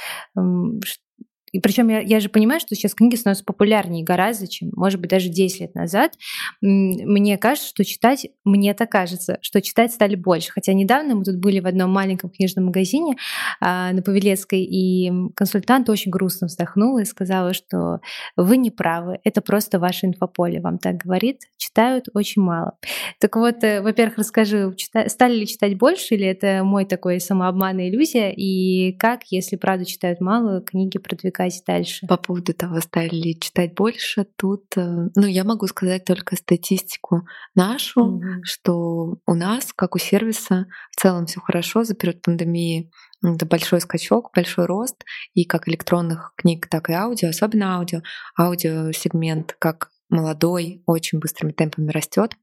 [1.51, 5.09] и причем я, я же понимаю, что сейчас книги становятся популярнее гораздо, чем, может быть,
[5.09, 6.13] даже 10 лет назад.
[6.61, 10.51] Мне кажется, что читать, мне так кажется, что читать стали больше.
[10.51, 13.15] Хотя недавно мы тут были в одном маленьком книжном магазине
[13.59, 17.99] а, на Павелецкой, и консультант очень грустно вздохнула и сказала, что
[18.35, 22.77] вы не правы, это просто ваше инфополе вам так говорит, читают очень мало.
[23.19, 24.73] Так вот, э, во-первых, расскажи,
[25.07, 29.85] стали ли читать больше, или это мой такой самообман и иллюзия, и как, если правда
[29.85, 32.07] читают мало, книги продвигают искать дальше.
[32.07, 37.27] По поводу того, стали ли читать больше, тут, э, ну, я могу сказать только статистику
[37.55, 38.39] нашу, mm-hmm.
[38.43, 42.91] что у нас, как у сервиса, в целом все хорошо за период пандемии.
[43.23, 48.01] Это большой скачок, большой рост, и как электронных книг, так и аудио, особенно аудио.
[48.37, 52.33] Аудиосегмент как молодой, очень быстрыми темпами растет.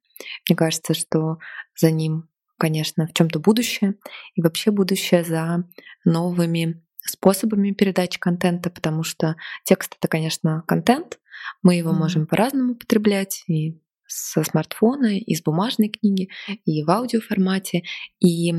[0.49, 1.39] Мне кажется, что
[1.79, 2.29] за ним
[2.59, 3.97] конечно, в чем-то будущее,
[4.35, 5.65] и вообще будущее за
[6.05, 11.19] новыми способами передачи контента, потому что текст это, конечно, контент,
[11.63, 11.95] мы его mm-hmm.
[11.95, 16.29] можем по-разному потреблять и со смартфона, и с бумажной книги,
[16.65, 17.83] и в аудиоформате.
[18.21, 18.55] И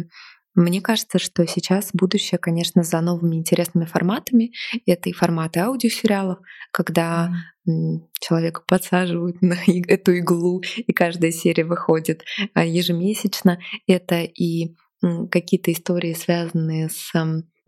[0.56, 4.52] мне кажется, что сейчас будущее, конечно, за новыми интересными форматами.
[4.86, 6.40] Это и форматы аудиосериалов,
[6.72, 7.32] когда
[7.70, 8.00] mm.
[8.20, 9.58] человека подсаживают на
[9.88, 13.60] эту иглу, и каждая серия выходит а, ежемесячно.
[13.86, 14.76] Это и
[15.30, 17.12] какие-то истории, связанные с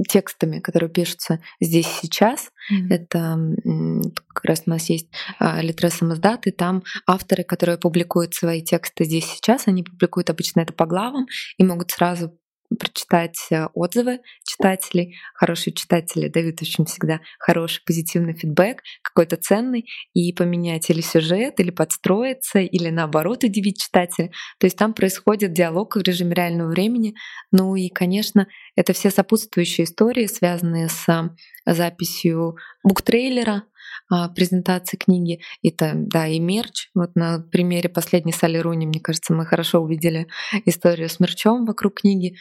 [0.08, 2.52] текстами, которые пишутся здесь сейчас.
[2.72, 2.88] Mm-hmm.
[2.90, 5.08] Это как раз у нас есть
[5.40, 10.62] а, Литрес Самоздат, и там авторы, которые публикуют свои тексты здесь сейчас, они публикуют обычно
[10.62, 12.38] это по главам и могут сразу
[12.78, 15.18] прочитать э, отзывы читателей.
[15.34, 21.72] Хорошие читатели дают очень всегда хороший позитивный фидбэк, какой-то ценный, и поменять или сюжет, или
[21.72, 24.30] подстроиться, или наоборот удивить читателя.
[24.60, 27.16] То есть там происходит диалог в режиме реального времени.
[27.52, 31.30] Ну и, конечно, это все сопутствующие истории, связанные с э,
[31.66, 33.64] записью буктрейлера,
[34.12, 35.40] а, презентации книги.
[35.62, 36.90] Это, да, и мерч.
[36.96, 40.28] Вот на примере последней Сали Руни, мне кажется, мы хорошо увидели
[40.66, 42.36] историю с мерчом вокруг книги.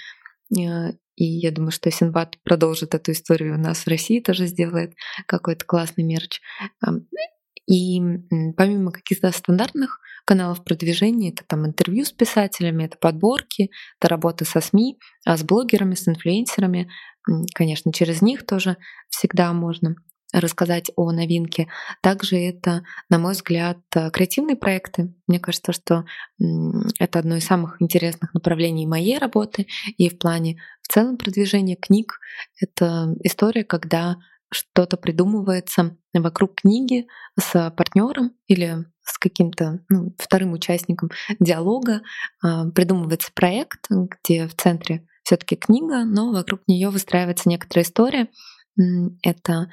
[0.56, 4.94] Э, и я думаю, что Синбад продолжит эту историю у нас в России, тоже сделает
[5.26, 6.40] какой-то классный мерч.
[7.66, 8.00] И
[8.56, 14.60] помимо каких-то стандартных каналов продвижения, это там интервью с писателями, это подборки, это работа со
[14.60, 16.88] СМИ, а с блогерами, с инфлюенсерами,
[17.54, 18.76] конечно, через них тоже
[19.10, 19.96] всегда можно
[20.32, 21.68] рассказать о новинке.
[22.02, 25.14] Также это, на мой взгляд, э, креативные проекты.
[25.26, 26.04] Мне кажется, что
[26.98, 32.20] это одно из самых интересных направлений моей работы и в плане в целом продвижения книг.
[32.60, 34.16] Это история, когда
[34.50, 37.06] что-то придумывается вокруг книги
[37.38, 42.02] с партнером или с каким-то ну, вторым участником диалога,
[42.42, 48.28] а, придумывается проект, где в центре все-таки книга, но вокруг нее выстраивается некоторая история.
[49.22, 49.68] Это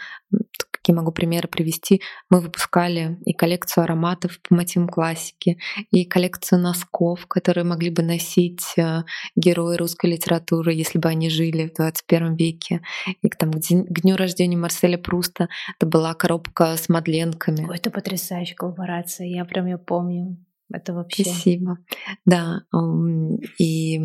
[0.86, 2.00] Какие могу примеры привести?
[2.30, 5.58] Мы выпускали и коллекцию ароматов по мотивам классики,
[5.90, 9.02] и коллекцию носков, которые могли бы носить э,
[9.36, 12.82] герои русской литературы, если бы они жили в 21 веке.
[13.24, 17.66] И там, к дню рождения Марселя Пруста это была коробка с мадленками.
[17.68, 20.38] Ой, это потрясающая коллаборация, я прям ее помню.
[20.72, 21.24] Это вообще...
[21.24, 21.78] Спасибо.
[22.26, 22.62] Да,
[23.60, 24.00] и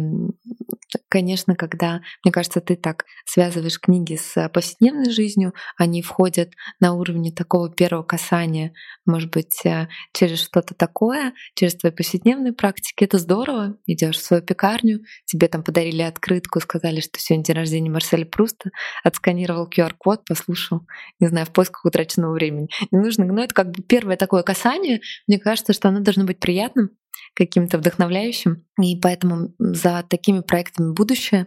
[1.09, 7.33] конечно, когда, мне кажется, ты так связываешь книги с повседневной жизнью, они входят на уровне
[7.33, 8.73] такого первого касания,
[9.07, 13.05] может быть, э, через что-то такое, через твои повседневные практики.
[13.05, 13.77] Это здорово.
[13.87, 18.71] Идешь в свою пекарню, тебе там подарили открытку, сказали, что сегодня день рождения Марселя Пруста,
[19.05, 20.87] отсканировал QR-код, послушал,
[21.19, 22.69] не знаю, в поисках утраченного времени.
[22.91, 25.01] Не нужно, но это как бы первое такое касание.
[25.27, 26.91] Мне кажется, что оно должно быть приятным,
[27.35, 28.65] каким-то вдохновляющим.
[28.81, 31.47] И поэтому за такими проектами будущее,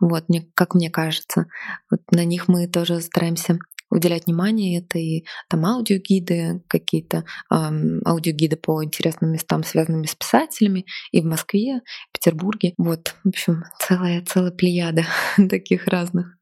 [0.00, 1.46] вот, как мне кажется,
[1.90, 3.58] вот на них мы тоже стараемся
[3.94, 4.80] уделять внимание.
[4.80, 11.24] Это и там аудиогиды, какие-то эм, аудиогиды по интересным местам, связанными с писателями, и в
[11.24, 11.80] Москве,
[12.10, 12.74] в Петербурге.
[12.76, 15.04] Вот, в общем, целая, целая плеяда
[15.48, 16.36] таких разных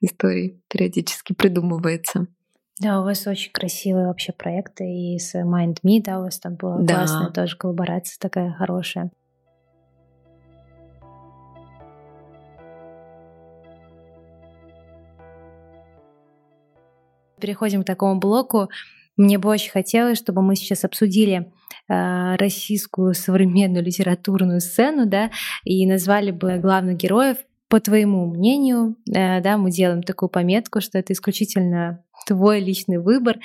[0.00, 2.26] историй периодически придумывается.
[2.80, 6.78] Да, у вас очень красивые вообще проекты, и с MindMe, да, у вас там была
[6.78, 6.94] да.
[6.94, 9.10] классная тоже коллаборация такая хорошая.
[17.40, 18.68] Переходим к такому блоку.
[19.16, 21.50] Мне бы очень хотелось, чтобы мы сейчас обсудили
[21.88, 25.30] э, российскую современную литературную сцену, да,
[25.64, 27.38] и назвали бы главных героев
[27.68, 33.38] по твоему мнению, э, да, мы делаем такую пометку, что это исключительно твой личный выбор.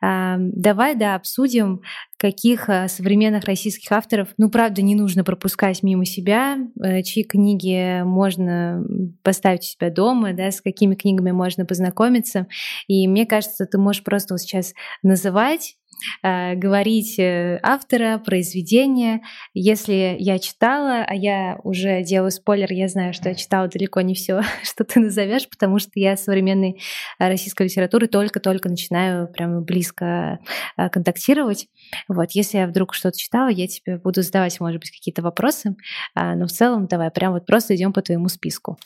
[0.00, 1.82] Давай, да, обсудим,
[2.16, 8.02] каких а, современных российских авторов, ну, правда, не нужно пропускать мимо себя, э, чьи книги
[8.02, 8.84] можно
[9.22, 12.46] поставить у себя дома, да, с какими книгами можно познакомиться.
[12.88, 15.79] И мне кажется, ты можешь просто вот сейчас называть э,
[16.22, 19.22] говорить э, автора, произведения.
[19.54, 24.14] Если я читала, а я уже делаю спойлер, я знаю, что я читала далеко не
[24.14, 26.80] все, что ты назовешь, потому что я современной
[27.18, 30.38] российской литературы только-только начинаю прямо близко
[30.76, 31.68] контактировать.
[32.08, 35.76] Вот, если я вдруг что-то читала, я тебе буду задавать, может быть, какие-то вопросы,
[36.14, 38.78] а, но в целом давай прям вот просто идем по твоему списку.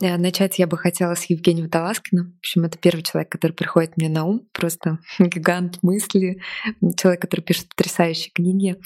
[0.00, 2.24] Начать я бы хотела с Евгения Водолазкина.
[2.24, 4.48] В общем, это первый человек, который приходит мне на ум.
[4.52, 6.40] Просто гигант мысли.
[6.96, 8.76] Человек, который пишет потрясающие книги.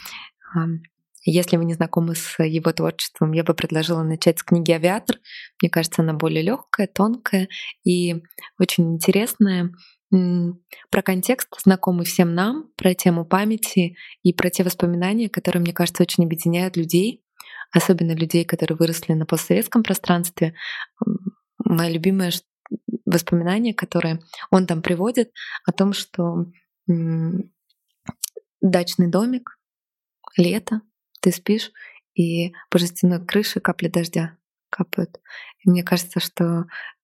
[1.24, 5.16] Если вы не знакомы с его творчеством, я бы предложила начать с книги «Авиатор».
[5.60, 7.48] Мне кажется, она более легкая, тонкая
[7.84, 8.22] и
[8.58, 9.72] очень интересная
[10.10, 16.02] про контекст, знакомый всем нам, про тему памяти и про те воспоминания, которые, мне кажется,
[16.02, 17.22] очень объединяют людей,
[17.72, 20.54] особенно людей, которые выросли на постсоветском пространстве.
[21.58, 22.32] Мое любимое
[23.04, 25.32] воспоминание, которое он там приводит,
[25.66, 26.46] о том, что
[28.60, 29.58] дачный домик,
[30.36, 30.82] лето,
[31.20, 31.72] ты спишь,
[32.14, 34.36] и по жестяной крыше капли дождя
[34.70, 35.20] капают.
[35.64, 36.44] И мне кажется, что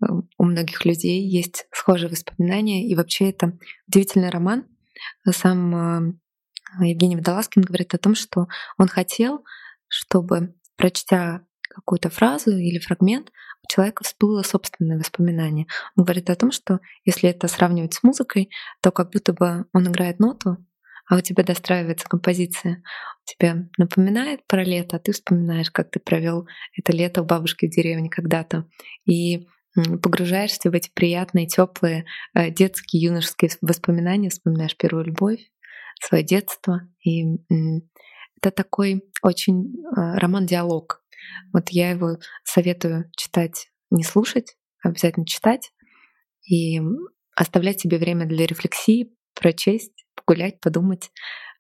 [0.01, 0.07] э,
[0.39, 2.87] у многих людей есть схожие воспоминания.
[2.87, 4.67] И вообще это удивительный роман.
[5.31, 6.13] Сам
[6.81, 9.45] э, Евгений Водолазкин говорит о том, что он хотел,
[9.95, 13.31] чтобы, прочтя какую-то фразу или фрагмент,
[13.63, 15.67] у человека всплыло собственное воспоминание.
[15.97, 18.51] Он говорит о том, что если это сравнивать с музыкой,
[18.83, 20.59] то как будто бы он играет ноту,
[21.09, 22.83] а у тебя достраивается композиция.
[23.23, 27.67] У тебя напоминает про лето, а ты вспоминаешь, как ты провел это лето у бабушки
[27.67, 28.67] в деревне когда-то.
[29.05, 29.47] И
[30.03, 35.41] погружаешься в эти приятные, теплые э, детские, юношеские воспоминания, вспоминаешь первую любовь,
[36.01, 36.83] свое детство.
[37.03, 37.25] И
[38.45, 41.03] это такой очень э, роман-диалог.
[41.53, 45.73] Вот я его советую читать, не слушать, обязательно читать
[46.47, 46.81] и
[47.35, 51.11] оставлять себе время для рефлексии, прочесть, погулять, подумать.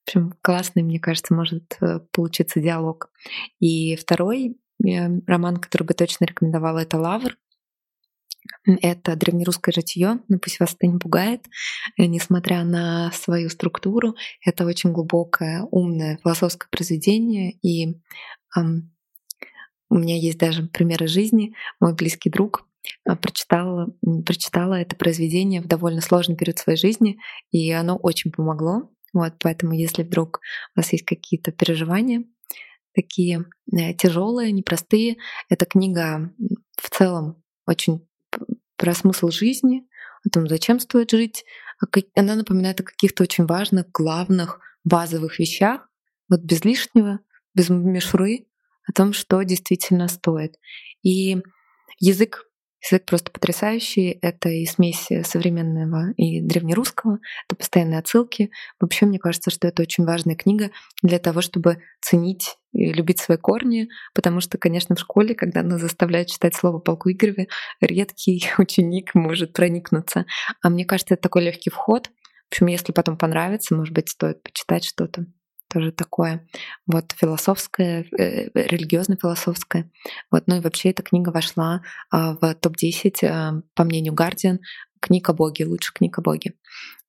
[0.04, 3.10] В общем, классный, мне кажется, может э, получиться диалог.
[3.58, 7.36] И второй э, роман, который бы точно рекомендовала, это «Лавр».
[8.66, 11.46] Это древнерусское житье, но пусть вас это не пугает,
[11.96, 14.16] э, несмотря на свою структуру.
[14.44, 17.52] Это очень глубокое, умное философское произведение.
[17.62, 18.00] И
[19.90, 21.54] у меня есть даже примеры жизни.
[21.80, 22.66] Мой близкий друг
[23.06, 27.18] а, прочитала, прочитала это произведение в довольно сложный период своей жизни,
[27.50, 28.90] и оно очень помогло.
[29.12, 30.40] Вот, поэтому, если вдруг
[30.74, 32.24] у вас есть какие-то переживания,
[32.94, 35.16] такие э, тяжелые, непростые,
[35.48, 36.32] эта книга
[36.76, 38.06] в целом очень
[38.84, 39.86] про смысл жизни,
[40.26, 41.46] о том, зачем стоит жить.
[42.14, 45.88] Она напоминает о каких-то очень важных, главных, базовых вещах,
[46.28, 47.20] вот без лишнего,
[47.54, 48.46] без мишуры,
[48.86, 50.56] о том, что действительно стоит.
[51.02, 51.38] И
[51.98, 52.44] язык
[52.90, 54.18] Язык просто потрясающий.
[54.20, 58.50] Это и смесь современного и древнерусского, это постоянные отсылки.
[58.78, 60.70] Вообще, мне кажется, что это очень важная книга
[61.02, 65.80] для того, чтобы ценить и любить свои корни, потому что, конечно, в школе, когда нас
[65.80, 67.48] заставляют читать слово полку Игореве,
[67.80, 70.26] редкий ученик может проникнуться.
[70.62, 72.10] А мне кажется, это такой легкий вход.
[72.50, 75.26] В общем, если потом понравится, может быть, стоит почитать что-то
[75.74, 76.46] тоже такое
[76.86, 79.90] вот философское, э, религиозно-философское.
[80.30, 84.58] Вот, ну и вообще эта книга вошла а, в топ-10, а, по мнению Guardian,
[85.00, 86.54] книг о Боге, лучше книг о Боге.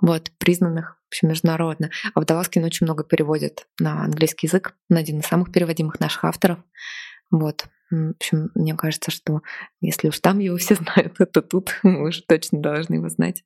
[0.01, 1.91] Вот, признанных вообще международно.
[2.13, 6.59] А Водолазкин очень много переводит на английский язык, он один из самых переводимых наших авторов.
[7.31, 7.65] Вот.
[7.91, 9.41] В общем, мне кажется, что
[9.79, 13.43] если уж там его все знают, то тут мы уже точно должны его знать.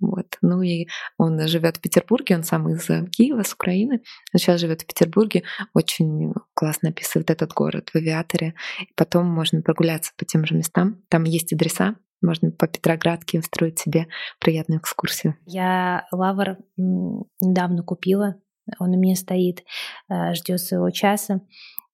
[0.00, 0.36] Вот.
[0.42, 4.02] Ну и он живет в Петербурге, он сам из э, Киева, с Украины.
[4.32, 5.44] Он сейчас живет в Петербурге,
[5.74, 8.54] очень классно описывает этот город в авиаторе.
[8.94, 11.02] Потом можно прогуляться по тем же местам.
[11.08, 15.36] Там есть адреса, можно по Петроградке устроить себе приятную экскурсию.
[15.46, 18.36] Я лавр недавно купила,
[18.78, 19.64] он у меня стоит,
[20.10, 21.40] э, ждет своего часа.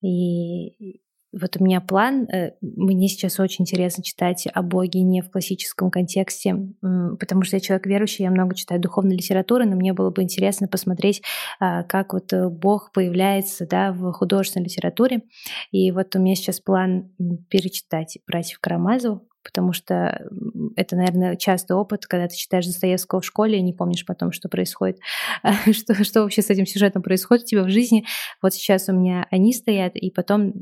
[0.02, 1.00] И
[1.40, 5.90] вот у меня план, э, мне сейчас очень интересно читать о Боге не в классическом
[5.90, 10.22] контексте, потому что я человек верующий, я много читаю духовной литературы, но мне было бы
[10.22, 11.22] интересно посмотреть,
[11.60, 15.22] а, как вот э, Бог появляется да, в художественной литературе.
[15.70, 17.10] И вот у меня сейчас план
[17.48, 20.26] перечитать «Братьев Карамазову», потому что
[20.74, 24.48] это, наверное, частый опыт, когда ты читаешь Достоевского в школе и не помнишь потом, что
[24.48, 24.98] происходит,
[25.72, 28.06] что, что вообще с этим сюжетом происходит у тебя в жизни.
[28.42, 30.54] Вот сейчас у меня они стоят, и потом,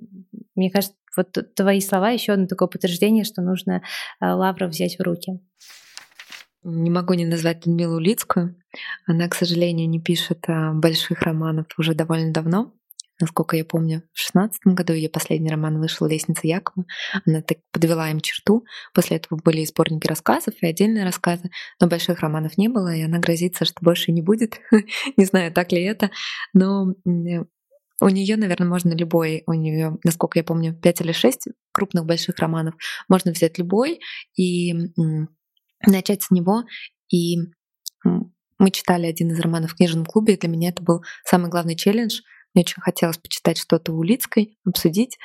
[0.54, 3.82] мне кажется, вот твои слова еще одно такое подтверждение, что нужно
[4.18, 5.40] а, Лавру взять в руки.
[6.64, 8.56] Не могу не назвать Людмилу Лицкую.
[9.06, 12.72] Она, к сожалению, не пишет а, больших романов уже довольно давно
[13.22, 16.84] насколько я помню, в шестнадцатом году ее последний роман вышел «Лестница Якова».
[17.24, 18.64] Она так подвела им черту.
[18.92, 21.50] После этого были сборники рассказов, и отдельные рассказы,
[21.80, 24.60] но больших романов не было, и она грозится, что больше не будет.
[25.16, 26.10] не знаю, так ли это,
[26.52, 32.04] но у нее, наверное, можно любой, у нее, насколько я помню, пять или шесть крупных
[32.04, 32.74] больших романов.
[33.08, 34.00] Можно взять любой
[34.36, 34.74] и
[35.86, 36.64] начать с него.
[37.08, 37.36] И
[38.58, 41.76] мы читали один из романов в книжном клубе, и для меня это был самый главный
[41.76, 42.20] челлендж
[42.54, 45.18] мне очень хотелось почитать что-то у Лицкой, обсудить,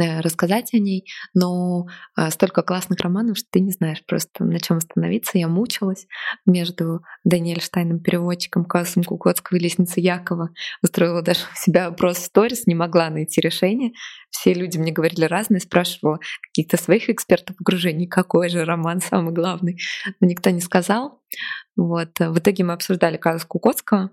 [0.00, 4.58] э, рассказать о ней, но а, столько классных романов, что ты не знаешь просто на
[4.58, 5.38] чем остановиться.
[5.38, 6.06] Я мучилась
[6.46, 10.50] между Даниэль Штайном, переводчиком, Кассом Кукотского и Лестницы Якова.
[10.82, 13.92] Устроила даже у себя опрос в сторис, не могла найти решение.
[14.30, 16.18] Все люди мне говорили разные, спрашивала
[16.48, 19.78] каких-то своих экспертов окружения, какой же роман самый главный.
[20.20, 21.20] Но никто не сказал.
[21.76, 22.18] Вот.
[22.18, 24.10] В итоге мы обсуждали Казус Кукотского,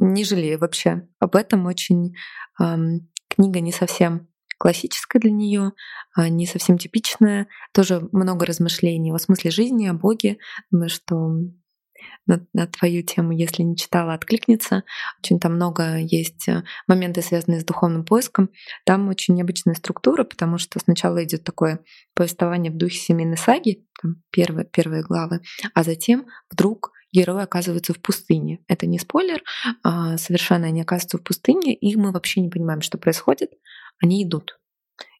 [0.00, 1.66] не жалею вообще об этом.
[1.66, 2.14] Очень
[2.60, 4.28] эм, книга не совсем
[4.58, 5.72] классическая для нее,
[6.14, 7.46] а не совсем типичная.
[7.72, 10.38] Тоже много размышлений о смысле жизни, о Боге.
[10.70, 11.14] Думаю, что
[12.26, 14.84] на, на твою тему, если не читала, откликнется.
[15.18, 18.50] Очень там много есть э, моменты, связанные с духовным поиском.
[18.84, 21.80] Там очень необычная структура, потому что сначала идет такое
[22.14, 25.40] повествование в духе семейной саги, там первые, первые главы,
[25.74, 28.60] а затем вдруг герои оказываются в пустыне.
[28.68, 29.42] Это не спойлер,
[29.82, 33.52] а совершенно они оказываются в пустыне, и мы вообще не понимаем, что происходит.
[34.02, 34.58] Они идут.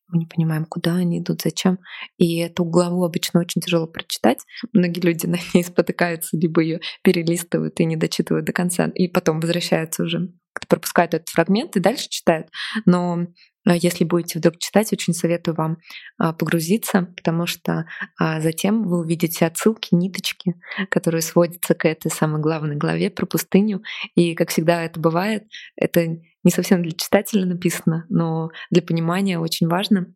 [0.09, 1.79] Мы не понимаем, куда они идут, зачем.
[2.19, 4.41] И эту главу обычно очень тяжело прочитать.
[4.73, 9.41] Многие люди на ней спотыкаются, либо ее перелистывают и не дочитывают до конца, и потом
[9.41, 10.33] возвращаются уже,
[10.69, 12.49] пропускают этот фрагмент и дальше читают.
[12.87, 13.27] Но
[13.67, 15.77] а если будете вдруг читать, очень советую вам
[16.19, 17.87] а, погрузиться, потому что
[18.19, 20.55] а, затем вы увидите отсылки, ниточки,
[20.91, 23.83] которые сводятся к этой самой главной главе про пустыню.
[24.15, 25.45] И, как всегда это бывает,
[25.77, 26.07] это
[26.43, 30.07] не совсем для читателя написано, но для понимания очень важно.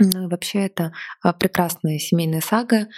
[0.00, 0.92] Ну и вообще это
[1.38, 2.88] прекрасная семейная сага,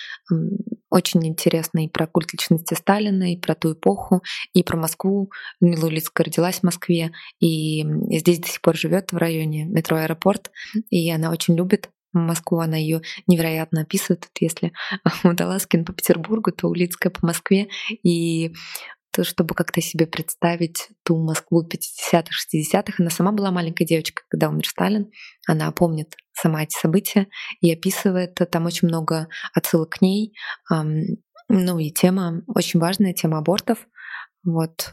[0.91, 4.23] очень интересно и про культ личности Сталина, и про ту эпоху,
[4.53, 5.31] и про Москву.
[5.61, 7.85] Людмила Улицкая родилась в Москве, и
[8.17, 10.53] здесь до сих пор живет в районе метро Аэропорт,
[10.91, 14.29] и она очень любит Москву, она ее невероятно описывает.
[14.39, 14.73] Если
[15.25, 17.69] Водолазкин по Петербургу, то Улицкая по Москве.
[18.05, 18.55] И
[19.23, 22.95] чтобы как-то себе представить ту Москву 50-х, 60-х.
[22.99, 25.11] Она сама была маленькой девочкой, когда умер Сталин.
[25.47, 27.29] Она помнит сама эти события
[27.61, 28.35] и описывает.
[28.51, 30.35] Там очень много отсылок к ней.
[31.49, 33.87] Ну и тема, очень важная тема абортов.
[34.43, 34.91] Вот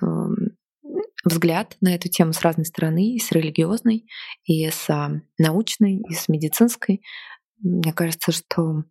[1.24, 4.08] взгляд на эту тему с разной стороны, и с религиозной,
[4.44, 4.88] и с
[5.38, 7.02] научной, и с медицинской.
[7.60, 8.84] Мне кажется, что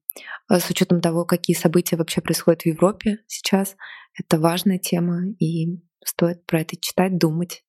[0.48, 3.76] с учетом того, какие события вообще происходят в Европе сейчас,
[4.18, 7.64] это важная тема, и стоит про это читать, думать.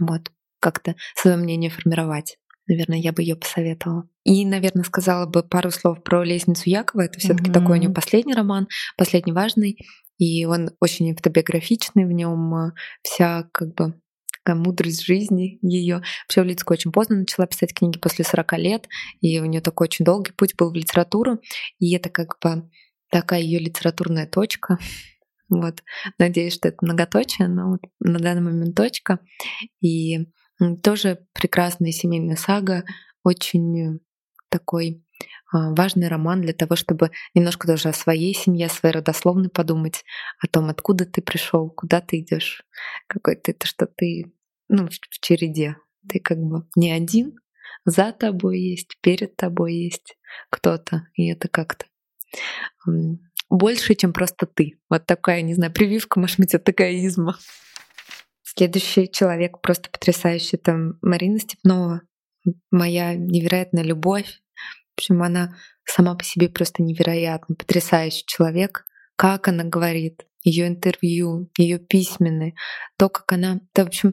[0.00, 0.30] Вот,
[0.60, 2.38] как-то свое мнение формировать.
[2.66, 4.08] Наверное, я бы ее посоветовала.
[4.24, 7.02] И, наверное, сказала бы пару слов про лестницу Якова.
[7.02, 7.54] Это все-таки mm-hmm.
[7.54, 9.78] такой у него последний роман, последний важный.
[10.16, 12.72] И он очень автобиографичный, в нем э,
[13.02, 14.00] вся как бы
[14.44, 16.02] такая мудрость жизни ее.
[16.24, 18.88] Вообще Улицкая очень поздно начала писать книги после 40 лет,
[19.20, 21.40] и у нее такой очень долгий путь был в литературу,
[21.78, 22.70] и это как бы
[23.10, 24.78] такая ее литературная точка.
[25.48, 25.82] Вот.
[26.18, 29.20] Надеюсь, что это многоточие, но вот на данный момент точка.
[29.80, 30.26] И
[30.82, 32.84] тоже прекрасная семейная сага,
[33.22, 34.00] очень
[34.48, 35.03] такой
[35.54, 40.04] важный роман для того, чтобы немножко даже о своей семье, о своей родословной подумать,
[40.40, 42.64] о том, откуда ты пришел, куда ты идешь,
[43.06, 44.32] какой ты, это что ты
[44.68, 45.76] ну, в череде.
[46.08, 47.38] Ты как бы не один,
[47.84, 50.16] за тобой есть, перед тобой есть
[50.50, 51.86] кто-то, и это как-то
[53.48, 54.78] больше, чем просто ты.
[54.90, 57.38] Вот такая, не знаю, прививка, может быть, от эгоизма.
[58.42, 62.02] Следующий человек просто потрясающий, это Марина Степнова.
[62.70, 64.40] Моя невероятная любовь.
[64.94, 68.84] В общем, она сама по себе просто невероятно потрясающий человек.
[69.16, 72.54] Как она говорит, ее интервью, ее письменные,
[72.98, 73.60] то, как она...
[73.74, 74.12] Да, в общем,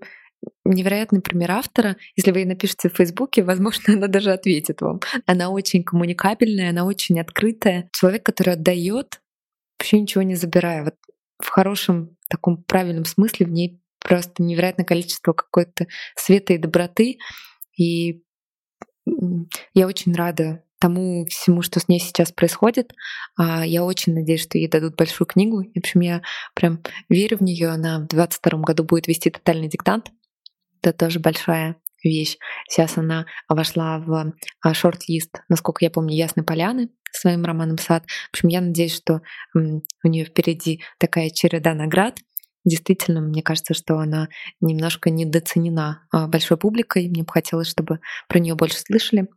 [0.65, 1.97] невероятный пример автора.
[2.15, 5.01] Если вы ей напишете в Фейсбуке, возможно, она даже ответит вам.
[5.25, 7.89] Она очень коммуникабельная, она очень открытая.
[7.93, 9.21] Человек, который отдает,
[9.77, 10.85] вообще ничего не забирая.
[10.85, 10.95] Вот
[11.39, 17.17] в хорошем таком правильном смысле в ней просто невероятное количество какой-то света и доброты.
[17.77, 18.23] И
[19.73, 22.93] я очень рада тому всему, что с ней сейчас происходит.
[23.37, 25.63] А, я очень надеюсь, что ей дадут большую книгу.
[25.63, 26.21] В общем, я
[26.55, 27.69] прям верю в нее.
[27.69, 30.11] Она в 22 году будет вести тотальный диктант.
[30.81, 32.37] Это тоже большая вещь.
[32.67, 38.03] Сейчас она вошла в а, шорт-лист, насколько я помню, Ясной Поляны своим романом «Сад».
[38.07, 39.21] В общем, я надеюсь, что
[39.53, 42.19] у нее впереди такая череда наград,
[42.63, 44.29] Действительно, мне кажется, что она
[44.59, 47.09] немножко недооценена а, большой публикой.
[47.09, 49.27] Мне бы хотелось, чтобы про нее больше слышали.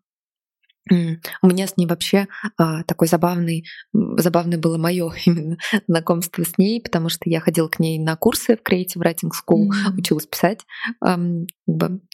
[0.90, 2.28] У меня с ней вообще
[2.58, 5.56] а, такой забавный, забавное было мое именно
[5.86, 9.68] знакомство с ней, потому что я ходила к ней на курсы в Creative Writing School,
[9.68, 9.98] mm-hmm.
[9.98, 10.60] училась писать
[11.04, 11.46] эм,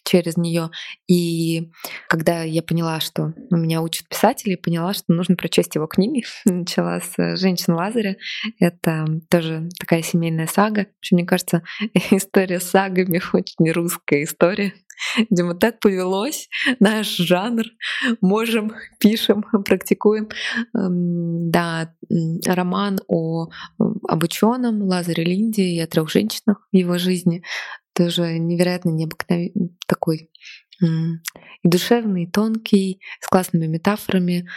[0.04, 0.70] через нее.
[1.08, 1.70] И
[2.08, 6.24] когда я поняла, что меня учат писатели, поняла, что нужно прочесть его книги.
[6.44, 8.16] Начала с «Женщин Лазаря».
[8.58, 10.86] Это тоже такая семейная сага.
[11.10, 11.62] Мне кажется,
[12.10, 14.72] история с сагами очень русская история.
[15.30, 16.48] Дима, так повелось,
[16.78, 17.64] наш жанр,
[18.20, 20.28] можем, пишем, практикуем.
[20.74, 21.94] Эм, да,
[22.46, 23.48] роман о
[23.78, 27.42] об ученом Лазаре Линде и о трех женщинах в его жизни
[27.94, 30.30] тоже невероятно необыкновенный такой
[30.82, 34.48] и душевный, и тонкий, с классными метафорами.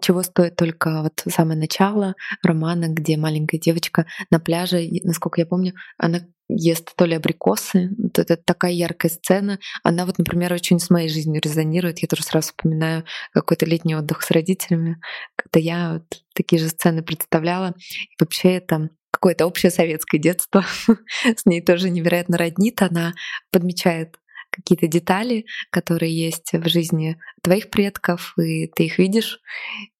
[0.00, 5.74] Чего стоит только вот самое начало романа, где маленькая девочка на пляже, насколько я помню,
[5.98, 7.90] она ест то ли абрикосы.
[7.96, 9.58] Вот это такая яркая сцена.
[9.82, 12.00] Она вот, например, очень с моей жизнью резонирует.
[12.00, 15.00] Я тоже сразу вспоминаю какой-то летний отдых с родителями,
[15.36, 17.74] когда я вот такие же сцены представляла.
[17.78, 20.64] И вообще это какое-то общее советское детство.
[21.24, 22.82] с ней тоже невероятно роднит.
[22.82, 23.14] Она
[23.50, 24.16] подмечает
[24.54, 29.40] какие-то детали, которые есть в жизни твоих предков, и ты их видишь,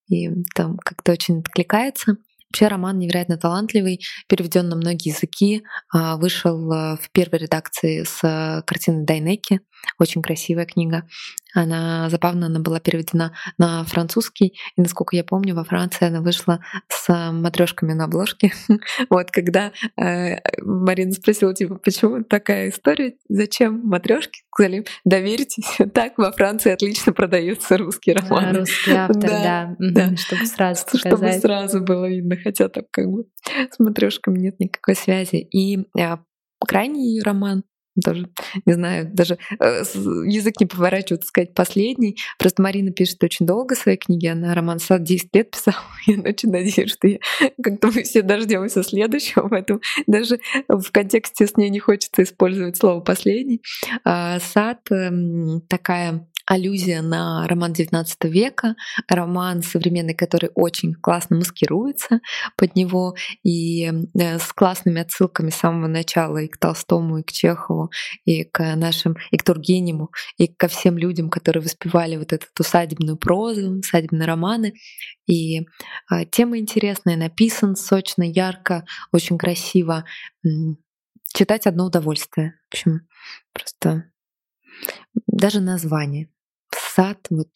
[0.09, 2.17] и там как-то очень откликается.
[2.51, 8.21] Вообще роман невероятно талантливый, переведен на многие языки, а, вышел э, в первой редакции с
[8.23, 9.61] э, картины Дайнеки.
[9.99, 11.07] Очень красивая книга.
[11.55, 16.61] Она забавно, она была переведена на французский, и, насколько я помню, во Франции она вышла
[16.89, 18.53] с матрешками на обложке.
[19.11, 24.43] вот когда э, Марина спросила, типа, почему такая история, зачем матрешки?
[24.53, 28.59] Сказали, доверьтесь, так во Франции отлично продаются русские романы.
[28.59, 30.09] Русский автор, да, да.
[30.09, 30.17] да.
[30.17, 31.13] чтобы сразу показать.
[31.13, 35.37] Чтобы сразу было видно, хотя там как бы с матрешками нет никакой связи.
[35.37, 36.19] И а,
[36.59, 37.63] крайний роман
[38.03, 38.29] тоже,
[38.67, 39.83] не знаю, даже э,
[40.27, 42.19] язык не поворачивается сказать последний.
[42.39, 45.77] Просто Марина пишет очень долго свои книги, она роман «Сад» 10 лет писала.
[46.07, 47.19] Я очень надеюсь, что я,
[47.63, 53.01] как-то мы все дождемся следующего, поэтому даже в контексте с ней не хочется использовать слово
[53.01, 53.63] «последний».
[54.05, 58.77] А «Сад» эм, такая аллюзия на роман XIX века,
[59.09, 62.21] роман современный, который очень классно маскируется
[62.57, 67.33] под него и э, с классными отсылками с самого начала и к Толстому, и к
[67.33, 67.91] Чехову,
[68.25, 73.17] и к нашим, и к Тургеневу, и ко всем людям, которые воспевали вот эту усадебную
[73.17, 74.75] прозу, усадебные романы.
[75.27, 75.65] И э,
[76.31, 80.05] тема интересная, написан сочно, ярко, очень красиво.
[81.35, 82.55] Читать одно удовольствие.
[82.71, 83.01] В общем,
[83.53, 84.11] просто
[85.27, 86.29] даже название
[86.95, 87.49] сад, вот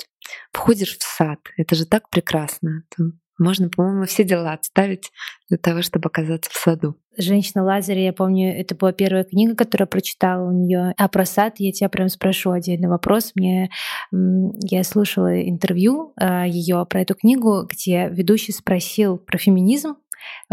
[0.53, 1.39] входишь в сад.
[1.57, 2.82] Это же так прекрасно.
[2.97, 5.12] Там можно, по-моему, все дела отставить
[5.49, 7.01] для того, чтобы оказаться в саду.
[7.19, 10.95] «Женщина Лазаря», я помню, это была первая книга, которую я прочитала у нее.
[10.97, 13.33] А про сад я тебя прям спрошу отдельный вопрос.
[13.35, 13.71] Мне
[14.11, 19.97] я слушала интервью а, ее про эту книгу, где ведущий спросил про феминизм,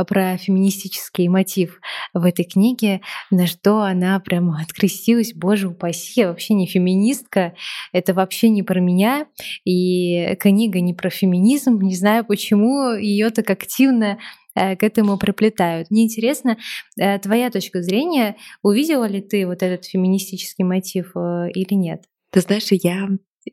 [0.08, 1.80] про феминистический мотив
[2.14, 3.02] в этой книге,
[3.32, 7.56] на что она прямо открестилась, боже упаси, я вообще не феминистка,
[7.92, 9.28] это вообще не про меня,
[9.64, 14.18] и книга не про феминизм, не знаю почему ее так активно
[14.56, 15.92] к этому приплетают.
[15.92, 16.58] Мне интересно,
[17.00, 22.04] э, твоя точка зрения, увидела ли ты вот этот феминистический мотив э, или нет?
[22.32, 23.10] Ты знаешь, я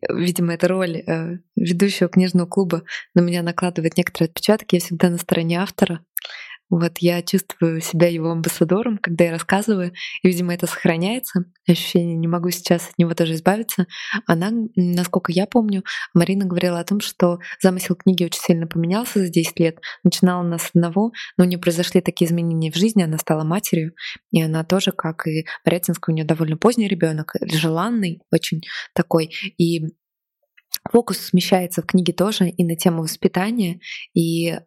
[0.09, 2.83] видимо, эта роль э, ведущего книжного клуба
[3.15, 4.77] на меня накладывает некоторые отпечатки.
[4.77, 6.01] Я всегда на стороне автора.
[6.73, 9.93] Вот я чувствую себя его амбассадором, когда я рассказываю,
[10.23, 11.45] и, видимо, это сохраняется.
[11.69, 13.87] Ощущение, не могу сейчас от него тоже избавиться.
[14.27, 19.29] Она, насколько я помню, Марина говорила о том, что замысел книги очень сильно поменялся за
[19.29, 19.81] 10 лет.
[20.03, 23.93] Начинала она с одного, но у нее произошли такие изменения в жизни, она стала матерью,
[24.31, 28.63] и она тоже, как и Борятинская, у нее довольно поздний ребенок, желанный очень
[28.95, 29.89] такой, и
[30.91, 33.81] Фокус смещается в книге тоже и на тему воспитания,
[34.15, 34.59] и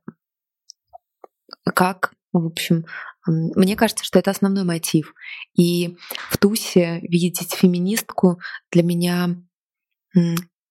[1.64, 2.86] как, в общем,
[3.28, 5.14] мне кажется, что это основной мотив.
[5.58, 5.98] И
[6.30, 8.39] в Тусе видеть феминистку
[8.72, 9.36] для меня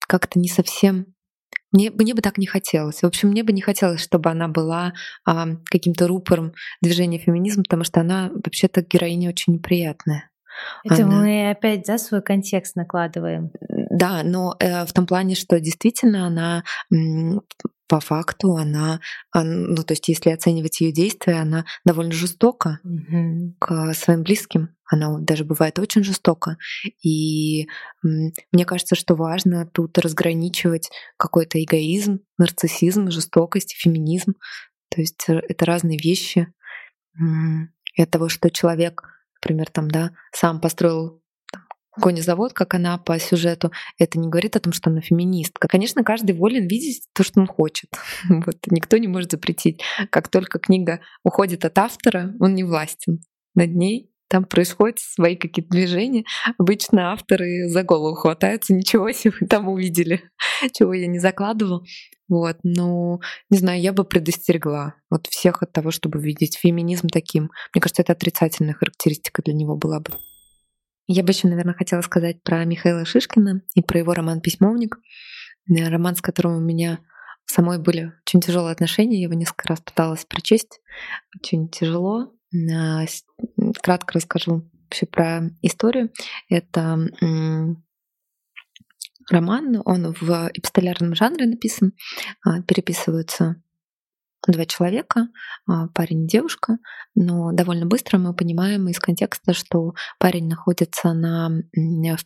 [0.07, 1.15] как-то не совсем
[1.75, 3.01] мне, мне бы так не хотелось.
[3.01, 4.93] В общем, мне бы не хотелось, чтобы она была
[5.27, 10.31] а, каким-то рупором движения феминизма, потому что она вообще-то героиня очень неприятная.
[10.85, 11.17] Это она...
[11.17, 13.51] мы опять да, свой контекст накладываем.
[13.91, 16.63] Да, но э, в том плане, что действительно она
[17.87, 19.01] по факту она,
[19.35, 23.55] ну то есть если оценивать ее действия, она довольно жестока mm-hmm.
[23.59, 24.75] к своим близким.
[24.87, 26.57] Она даже бывает очень жестока.
[27.03, 27.69] И
[28.03, 34.35] мне кажется, что важно тут разграничивать какой-то эгоизм, нарциссизм, жестокость, феминизм.
[34.91, 36.53] То есть э, это разные вещи.
[37.97, 39.03] И от того, что человек,
[39.41, 41.23] например, там, да, сам построил
[42.01, 45.69] конезавод, как она по сюжету, это не говорит о том, что она феминистка.
[45.69, 47.91] Конечно, каждый волен видеть то, что он хочет.
[48.45, 49.81] Вот, никто не может запретить.
[50.11, 53.21] Как только книга уходит от автора, он не властен
[53.55, 54.11] над ней.
[54.29, 56.25] Там происходят свои какие-то движения.
[56.59, 58.75] Обычно авторы за голову хватаются.
[58.75, 60.23] Ничего себе вы там увидели,
[60.73, 61.85] чего я не закладывал.
[62.29, 63.21] Вот, ну,
[63.51, 67.51] не знаю, я бы предостерегла вот всех от того, чтобы видеть феминизм таким.
[67.75, 70.11] Мне кажется, это отрицательная характеристика для него была бы.
[71.07, 74.99] Я бы еще, наверное, хотела сказать про Михаила Шишкина и про его роман «Письмовник».
[75.69, 77.01] Э, роман, с которым у меня
[77.47, 79.19] самой были очень тяжелые отношения.
[79.19, 80.81] Я его несколько раз пыталась прочесть.
[81.37, 82.33] Очень тяжело.
[82.55, 83.05] Э,
[83.83, 86.11] кратко расскажу вообще про историю.
[86.49, 86.99] Это
[89.31, 91.93] роман, он в эпистолярном жанре написан,
[92.45, 93.57] а, переписываются
[94.47, 95.29] два человека,
[95.67, 96.79] а, парень и девушка,
[97.15, 102.19] но довольно быстро мы понимаем из контекста, что парень находится на, в,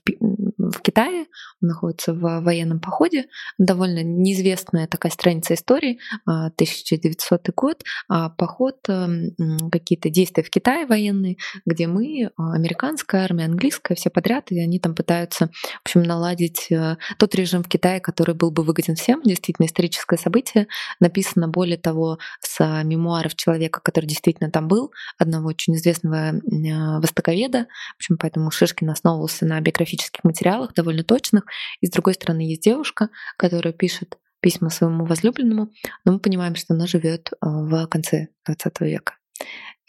[0.58, 1.26] в Китае,
[1.62, 3.26] он находится в военном походе,
[3.58, 9.34] довольно неизвестная такая страница истории, 1900 а, год, а поход, эм,
[9.70, 14.94] какие-то действия в Китае военные, где мы, американская армия, английская, все подряд, и они там
[14.94, 19.66] пытаются, в общем, наладить э, тот режим в Китае, который был бы выгоден всем, действительно
[19.66, 20.66] историческое событие,
[21.00, 22.07] написано более того
[22.40, 27.66] с мемуаров человека, который действительно там был, одного очень известного а, востоковеда.
[27.94, 31.44] В общем, поэтому Шишкин основывался на биографических материалах довольно точных.
[31.80, 35.70] И с другой стороны есть девушка, которая пишет письма своему возлюбленному,
[36.04, 39.14] но мы понимаем, что она живет а, в конце 20 века.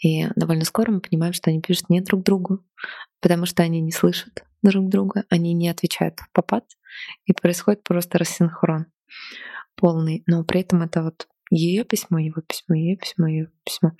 [0.02, 2.64] И довольно скоро мы понимаем, что они пишут не друг другу,
[3.20, 6.64] потому что они не слышат друг друга, они не отвечают в попад,
[7.24, 8.86] и происходит просто рассинхрон
[9.76, 10.22] полный.
[10.26, 13.90] Но при этом это вот ее письмо, его письмо, ее письмо, ее письмо.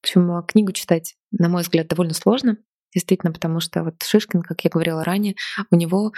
[0.00, 2.58] В общем, а, книгу читать, на мой взгляд, довольно сложно,
[2.92, 5.36] действительно, потому что вот Шишкин, как я говорила ранее,
[5.70, 6.12] у него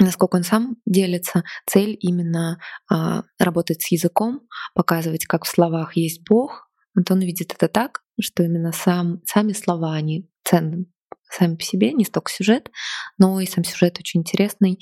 [0.00, 4.42] насколько он сам делится, цель именно а, работать с языком,
[4.74, 6.70] показывать, как в словах есть Бог.
[6.94, 10.86] Вот он видит это так, что именно сам, сами слова, они ценны
[11.30, 12.70] сами по себе, не столько сюжет,
[13.18, 14.78] но и сам сюжет очень интересный.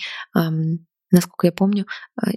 [1.11, 1.87] Насколько я помню,
[2.21, 2.31] а,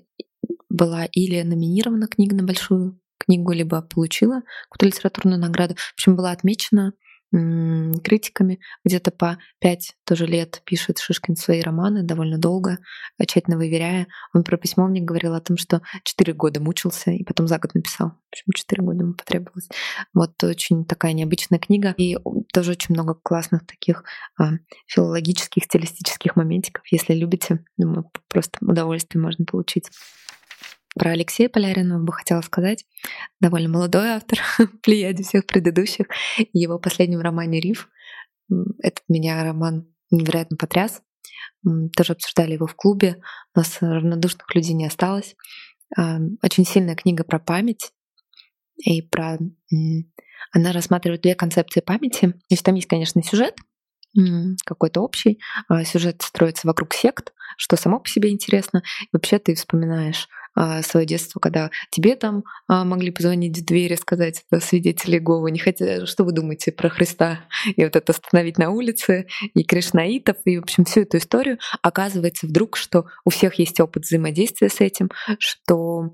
[0.69, 5.75] была или номинирована книга на большую книгу, либо получила какую-то литературную награду.
[5.75, 6.93] В общем, была отмечена
[7.31, 8.59] критиками.
[8.83, 12.79] Где-то по пять тоже лет пишет Шишкин свои романы, довольно долго,
[13.23, 14.07] тщательно выверяя.
[14.33, 17.75] Он про письмо мне говорил о том, что четыре года мучился и потом за год
[17.75, 18.09] написал.
[18.09, 19.69] В общем, четыре года ему потребовалось.
[20.13, 21.93] Вот очень такая необычная книга.
[21.97, 22.17] И
[22.51, 24.03] тоже очень много классных таких
[24.39, 24.53] а,
[24.87, 26.83] филологических, стилистических моментиков.
[26.91, 29.89] Если любите, думаю, просто удовольствие можно получить.
[30.99, 32.85] Про Алексея Поляринова бы хотела сказать.
[33.39, 34.39] Довольно молодой автор,
[34.83, 36.07] плеяде всех предыдущих.
[36.51, 37.87] Его последнем романе «Риф».
[38.79, 41.01] Этот меня роман невероятно потряс.
[41.95, 43.21] Тоже обсуждали его в клубе.
[43.55, 45.37] У нас равнодушных людей не осталось.
[45.97, 47.93] Очень сильная книга про память.
[48.75, 49.39] И про...
[50.51, 52.31] Она рассматривает две концепции памяти.
[52.31, 53.55] То есть там есть, конечно, сюжет,
[54.65, 55.39] какой-то общий.
[55.69, 58.83] А сюжет строится вокруг сект, что само по себе интересно.
[59.03, 60.38] И вообще ты вспоминаешь а,
[60.81, 65.51] свое детство, когда тебе там а, могли позвонить в дверь и сказать, это свидетели Иеговы,
[65.51, 67.45] не хотя, что вы думаете про Христа?
[67.75, 71.59] И вот это остановить на улице, и кришнаитов, и, в общем, всю эту историю.
[71.81, 76.13] Оказывается вдруг, что у всех есть опыт взаимодействия с этим, что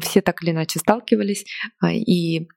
[0.00, 1.44] все так или иначе сталкивались,
[1.90, 2.48] и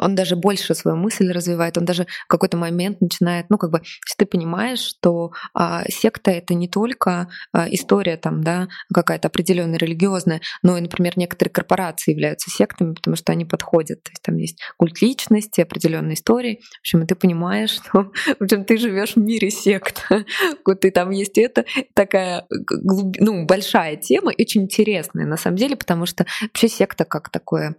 [0.00, 3.78] он даже больше свою мысль развивает, он даже в какой-то момент начинает, ну, как бы,
[3.78, 9.78] если ты понимаешь, что а, секта это не только а, история там, да, какая-то определенная
[9.78, 14.02] религиозная, но и, например, некоторые корпорации являются сектами, потому что они подходят.
[14.02, 16.60] То есть там есть культ личности, определенные истории.
[16.78, 20.06] В общем, ты понимаешь, что в общем, ты живешь в мире сект.
[20.64, 23.16] Вот и там есть это такая глуб...
[23.18, 27.76] ну, большая тема, очень интересная на самом деле, потому что вообще секта как такое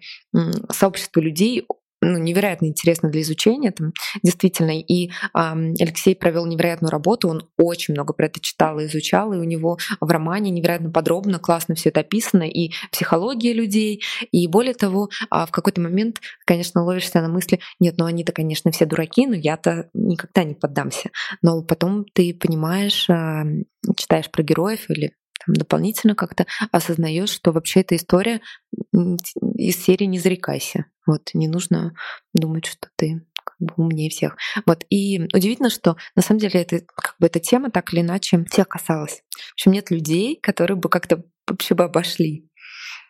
[0.72, 1.66] сообщество людей
[2.02, 3.94] ну, невероятно интересно для изучения, там,
[4.24, 4.80] действительно.
[4.80, 9.38] И э, Алексей провел невероятную работу, он очень много про это читал и изучал, и
[9.38, 14.74] у него в романе невероятно подробно, классно все это описано, и психология людей, и более
[14.74, 19.28] того, э, в какой-то момент, конечно, ловишься на мысли, нет, ну они-то, конечно, все дураки,
[19.28, 21.10] но я-то никогда не поддамся.
[21.42, 23.44] Но потом ты понимаешь, э,
[23.96, 25.14] читаешь про героев или
[25.46, 28.42] там, дополнительно как-то осознаешь, что вообще эта история
[29.56, 30.86] из серии «Не зарекайся».
[31.06, 31.94] Вот, не нужно
[32.34, 34.38] думать, что ты как бы умнее всех.
[34.66, 34.86] Вот.
[34.90, 38.68] И удивительно, что на самом деле это, как бы эта тема так или иначе всех
[38.68, 39.24] касалась.
[39.32, 42.49] В общем, нет людей, которые бы как-то вообще бы обошли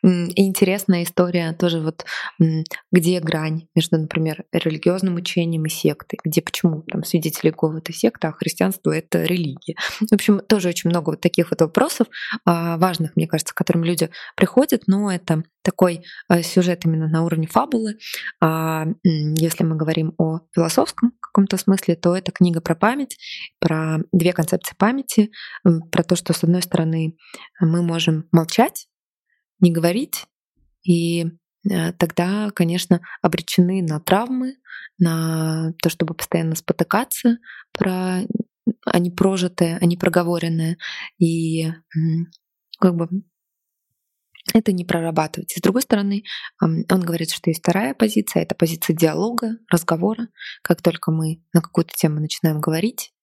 [0.03, 2.05] интересная история тоже вот,
[2.91, 8.30] где грань между, например, религиозным учением и сектой, где почему там свидетели Иеговы— это секта,
[8.30, 9.76] а христианство— это религия.
[9.99, 12.07] В общем, тоже очень много вот таких вот вопросов
[12.45, 17.24] а, важных, мне кажется, к которым люди приходят, но это такой а, сюжет именно на
[17.24, 17.97] уровне фабулы.
[18.41, 23.17] А если мы говорим о философском каком-то смысле, то это книга про память,
[23.59, 25.32] про две концепции памяти,
[25.91, 27.15] про то, что, с одной стороны,
[27.59, 28.88] мы можем молчать,
[29.60, 30.26] не говорить,
[30.84, 31.26] и
[31.70, 34.55] э, тогда, конечно, обречены на травмы,
[34.97, 37.38] на то, чтобы постоянно спотыкаться
[37.72, 38.22] про
[38.86, 40.78] а не прожитое, а не проговоренное.
[41.18, 41.68] И
[42.80, 43.07] как бы
[44.53, 45.51] это не прорабатывать.
[45.51, 46.24] С другой стороны,
[46.62, 50.28] он говорит, что есть вторая позиция, это позиция диалога, разговора.
[50.64, 53.14] Как только мы на какую-то тему начинаем говорить,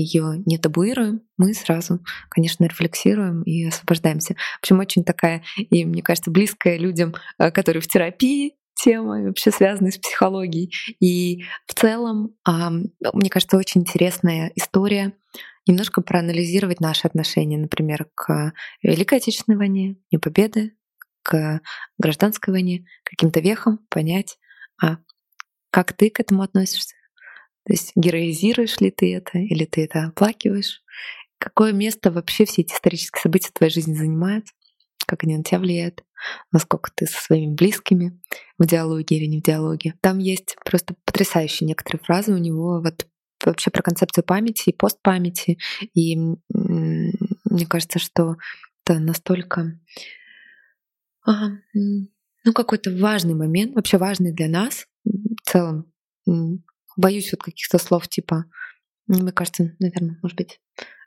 [0.00, 4.34] ее не табуируем, мы сразу, конечно, рефлексируем и освобождаемся.
[4.34, 9.50] В общем, очень такая, и мне кажется, близкая людям, э, которые в терапии, тема, вообще
[9.50, 10.72] связанная с психологией.
[11.00, 15.14] И в целом, мне кажется, очень интересная история
[15.66, 20.74] немножко проанализировать наши отношения, например, к Великой Отечественной войне, не победы,
[21.22, 21.60] к
[21.98, 24.38] гражданской войне, каким-то вехам, понять,
[24.82, 24.98] а
[25.70, 26.94] как ты к этому относишься,
[27.68, 30.82] то есть героизируешь ли ты это, или ты это оплакиваешь?
[31.38, 34.46] Какое место вообще все эти исторические события в твоей жизни занимают?
[35.06, 36.02] Как они на тебя влияют?
[36.50, 38.18] Насколько ты со своими близкими
[38.56, 39.92] в диалоге или не в диалоге?
[40.00, 43.06] Там есть просто потрясающие некоторые фразы у него вот
[43.44, 45.58] вообще про концепцию памяти и постпамяти.
[45.92, 46.16] И
[46.48, 48.36] мне кажется, что
[48.82, 49.78] это настолько
[51.74, 55.92] ну, какой-то важный момент, вообще важный для нас в целом,
[56.98, 58.44] боюсь вот каких-то слов типа,
[59.06, 60.60] мне кажется, наверное, может быть,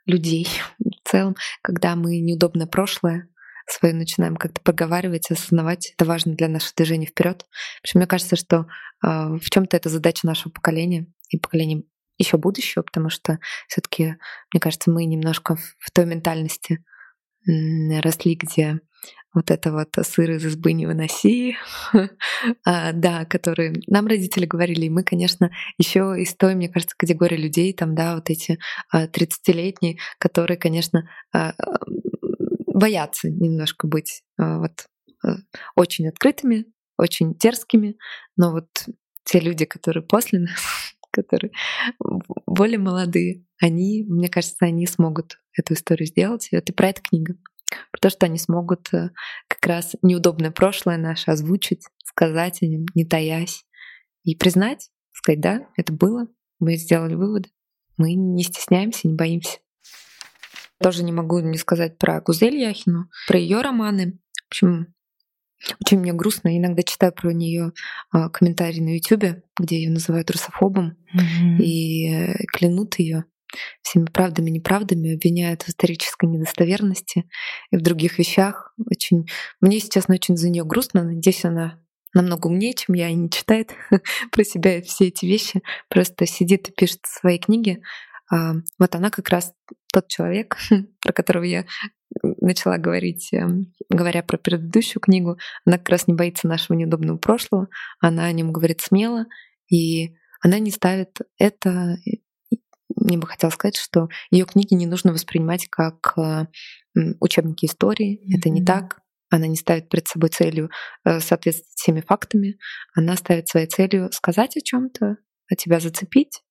[0.06, 0.48] людей
[0.80, 3.28] в целом, когда мы неудобное прошлое
[3.68, 7.46] свое начинаем как-то проговаривать, осознавать, это важно для нашего движения вперед.
[7.84, 8.66] В мне кажется, что
[9.04, 11.84] э, в чем-то это задача нашего поколения и поколения
[12.18, 13.38] еще будущего, потому что
[13.68, 14.16] все-таки,
[14.52, 16.84] мне кажется, мы немножко в той ментальности
[17.46, 18.80] росли, где
[19.34, 21.56] вот это вот сыр из избы не выноси,
[22.64, 27.36] а, да, которые нам родители говорили, и мы, конечно, еще из той, мне кажется, категории
[27.36, 28.58] людей, там, да, вот эти
[28.94, 31.54] 30-летние, а, которые, конечно, а,
[32.66, 34.86] боятся немножко быть вот
[35.76, 36.66] очень открытыми,
[36.98, 37.96] очень дерзкими,
[38.36, 38.66] но вот
[39.24, 40.60] те люди, которые после нас,
[41.12, 41.52] которые
[42.46, 46.48] более молодые, они, мне кажется, они смогут эту историю сделать.
[46.50, 47.36] Это про эту книга.
[47.90, 49.10] Про то, что они смогут э,
[49.48, 53.64] как раз неудобное прошлое наше озвучить, сказать о нем, не таясь,
[54.24, 57.50] и признать, сказать, да, это было, мы сделали выводы,
[57.96, 59.58] мы не стесняемся, не боимся.
[60.80, 64.18] Тоже не могу не сказать про Гузель Яхину, про ее романы.
[64.34, 64.94] В общем,
[65.84, 66.56] очень мне грустно.
[66.56, 67.72] Иногда читаю про нее
[68.10, 71.62] а, комментарии на YouTube, где ее называют русофобом mm-hmm.
[71.62, 73.24] и э, клянут ее
[73.82, 77.28] всеми правдами и неправдами, обвиняют в исторической недостоверности
[77.70, 78.74] и в других вещах.
[78.90, 79.28] Очень...
[79.60, 81.04] Мне, сейчас очень за нее грустно.
[81.04, 81.80] Надеюсь, она
[82.14, 83.74] намного умнее, чем я, и не читает
[84.30, 85.62] про себя все эти вещи.
[85.88, 87.82] Просто сидит и пишет свои книги.
[88.30, 89.52] А, вот она как раз
[89.92, 90.56] тот человек,
[91.00, 91.64] про которого я
[92.22, 97.68] начала говорить, эм, говоря про предыдущую книгу, она как раз не боится нашего неудобного прошлого,
[98.00, 99.26] она о нем говорит смело,
[99.70, 101.96] и она не ставит это.
[103.04, 106.46] Мне бы хотелось сказать, что ее книги не нужно воспринимать как э,
[107.20, 108.20] учебники истории.
[108.20, 108.38] Mm-hmm.
[108.38, 109.00] Это не так.
[109.30, 110.70] Она не ставит перед собой целью
[111.04, 112.58] э, соответствовать всеми фактами.
[112.94, 115.16] Она ставит своей целью сказать о чем-то,
[115.50, 116.42] а тебя зацепить,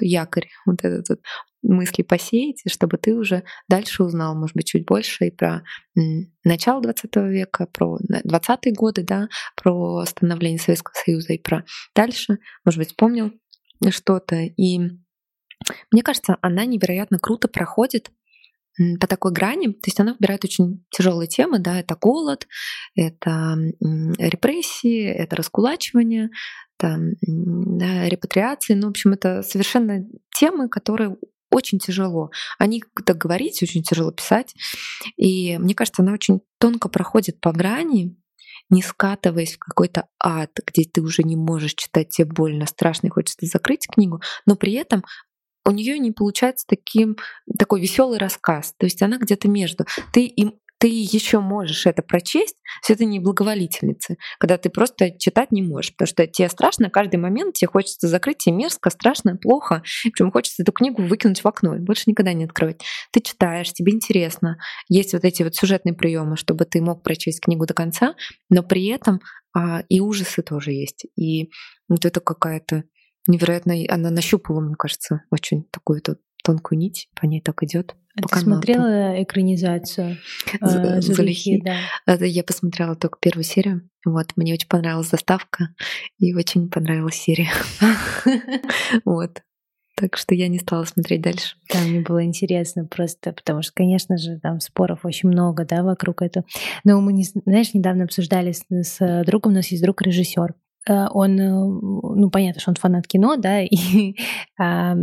[0.00, 1.20] якорь, вот этот вот
[1.62, 5.64] мысли посеять, чтобы ты уже дальше узнал, может быть, чуть больше и про
[6.44, 11.64] начало 20 века, про 20-е годы, да, про становление Советского Союза и про
[11.96, 13.32] дальше, может быть, вспомнил
[13.90, 14.36] что-то.
[14.36, 14.78] И
[15.90, 18.10] мне кажется, она невероятно круто проходит
[19.00, 22.46] по такой грани, то есть она выбирает очень тяжелые темы, да, это голод,
[22.94, 23.56] это
[24.18, 26.30] репрессии, это раскулачивание,
[26.76, 31.16] там, да, репатриации, ну, в общем, это совершенно темы, которые
[31.50, 32.30] очень тяжело.
[32.58, 34.54] О них говорить очень тяжело писать.
[35.16, 38.16] И мне кажется, она очень тонко проходит по грани,
[38.70, 43.10] не скатываясь в какой-то ад, где ты уже не можешь читать, тебе больно, страшно, и
[43.10, 45.04] хочется закрыть книгу, но при этом
[45.68, 47.18] у нее не получается таким
[47.58, 48.74] такой веселый рассказ.
[48.78, 49.84] То есть она где-то между.
[50.12, 55.50] Ты им ты еще можешь это прочесть, все это не благоволительницы, когда ты просто читать
[55.50, 59.82] не можешь, потому что тебе страшно каждый момент, тебе хочется закрыть, тебе мерзко, страшно, плохо,
[60.04, 62.80] причем хочется эту книгу выкинуть в окно и больше никогда не открывать.
[63.10, 64.58] Ты читаешь, тебе интересно,
[64.88, 68.14] есть вот эти вот сюжетные приемы, чтобы ты мог прочесть книгу до конца,
[68.48, 69.20] но при этом
[69.56, 71.50] а, и ужасы тоже есть, и
[71.88, 72.84] вот это какая-то
[73.26, 77.94] невероятно, она нащупала, мне кажется, очень такую тут тонкую нить, по ней так идет.
[78.16, 80.16] А ты смотрела экранизацию
[80.60, 81.60] э, Зулихи?
[81.62, 81.76] Да.
[82.06, 83.88] Это я посмотрела только первую серию.
[84.04, 85.68] Вот, мне очень понравилась заставка
[86.18, 87.50] и очень понравилась серия.
[89.04, 89.42] Вот.
[89.94, 91.56] Так что я не стала смотреть дальше.
[91.72, 96.22] Да, мне было интересно просто, потому что, конечно же, там споров очень много, да, вокруг
[96.22, 96.46] этого.
[96.84, 100.67] Но мы, не, знаешь, недавно обсуждали с, с другом, у нас есть друг режиссер, Э,
[100.88, 104.16] он, э, ну, понятно, что он фанат кино, да, и
[104.58, 104.94] а,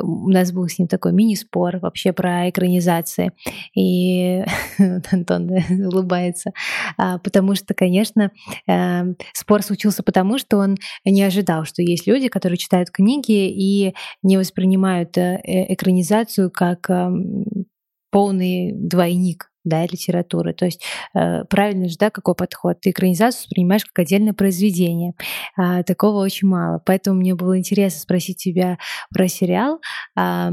[0.00, 3.32] у нас был с ним такой мини-спор вообще про экранизации,
[3.74, 4.44] и
[5.10, 6.52] Антон улыбается,
[6.96, 8.30] а, потому что, конечно,
[8.68, 13.94] а, спор случился потому, что он не ожидал, что есть люди, которые читают книги и
[14.22, 16.88] не воспринимают экранизацию как
[18.10, 20.52] полный двойник, да, литературы.
[20.52, 20.82] То есть
[21.14, 22.80] э, правильно же, да, какой подход?
[22.80, 25.12] Ты экранизацию воспринимаешь как отдельное произведение.
[25.56, 26.80] А, такого очень мало.
[26.84, 28.78] Поэтому мне было интересно спросить тебя
[29.12, 29.80] про сериал,
[30.16, 30.50] а,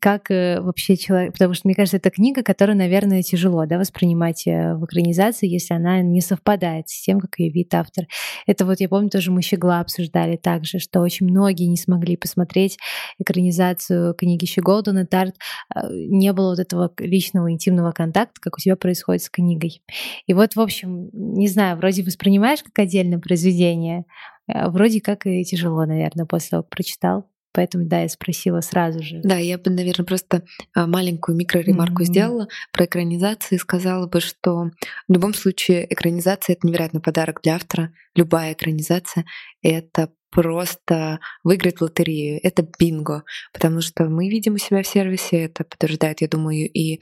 [0.00, 1.32] как э, вообще человек...
[1.32, 5.74] Потому что, мне кажется, это книга, которую, наверное, тяжело да, воспринимать э, в экранизации, если
[5.74, 8.04] она не совпадает с тем, как ее видит автор.
[8.46, 12.78] Это вот, я помню, тоже мы Щегла обсуждали также, что очень многие не смогли посмотреть
[13.18, 15.34] экранизацию книги Щеголдона Тарт.
[15.74, 19.82] Э, не было вот этого личного интимного контакта, как у тебя происходит с книгой.
[20.26, 24.04] И вот, в общем, не знаю, вроде воспринимаешь как отдельное произведение,
[24.46, 27.26] а вроде как и тяжело, наверное, после того, как прочитал.
[27.54, 29.20] Поэтому, да, я спросила сразу же.
[29.22, 30.42] Да, я бы, наверное, просто
[30.74, 32.06] а, маленькую микроремарку mm-hmm.
[32.06, 34.70] сделала про экранизации и сказала бы, что
[35.08, 37.92] в любом случае экранизация— это невероятный подарок для автора.
[38.16, 39.24] Любая экранизация—
[39.62, 42.40] это просто выиграть лотерею.
[42.42, 43.22] Это бинго,
[43.52, 47.00] потому что мы видим у себя в сервисе, это подтверждает, я думаю, и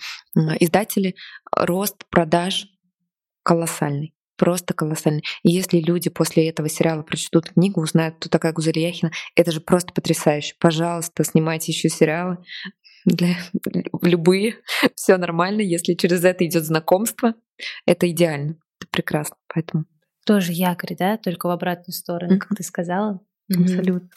[0.60, 1.16] издатели,
[1.56, 2.66] рост продаж
[3.42, 5.22] колоссальный просто колоссальный.
[5.44, 9.60] И если люди после этого сериала прочтут книгу, узнают, кто такая Гузель Яхина, это же
[9.60, 10.56] просто потрясающе.
[10.58, 12.38] Пожалуйста, снимайте еще сериалы
[13.04, 13.36] для
[14.00, 14.56] любые.
[14.96, 17.34] Все нормально, если через это идет знакомство,
[17.86, 19.36] это идеально, это прекрасно.
[19.46, 19.84] Поэтому
[20.24, 22.38] тоже якорь, да, только в обратную сторону, mm-hmm.
[22.38, 23.20] как ты сказала.
[23.52, 23.62] Mm-hmm.
[23.62, 24.10] Абсолютно.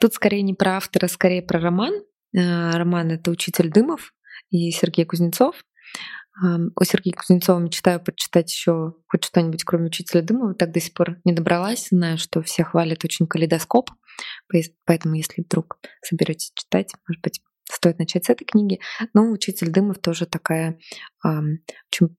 [0.00, 1.92] Тут скорее не про автора, скорее про роман.
[2.36, 4.14] Э, роман— это «Учитель Дымов»
[4.50, 5.56] и Сергей Кузнецов.
[6.40, 10.54] У Сергея Кузнецова мечтаю прочитать еще хоть что-нибудь, кроме «Учителя Дымова».
[10.54, 11.88] Так до сих пор не добралась.
[11.90, 13.90] Знаю, что все хвалят очень калейдоскоп.
[14.84, 18.78] Поэтому, если вдруг соберетесь читать, может быть, стоит начать с этой книги.
[19.14, 20.78] Но «Учитель Дымов» тоже такая
[21.24, 22.16] очень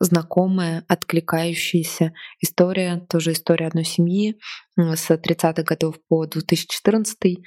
[0.00, 4.38] знакомая, откликающаяся история, тоже история одной семьи
[4.76, 7.38] с 30-х годов по 2014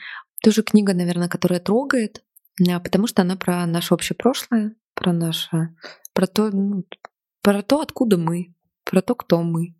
[0.43, 2.23] тоже книга, наверное, которая трогает,
[2.67, 5.75] а, потому что она про наше общее прошлое, про наше,
[6.13, 6.83] про то, ну,
[7.41, 8.53] про то, откуда мы,
[8.83, 9.75] про то, кто мы.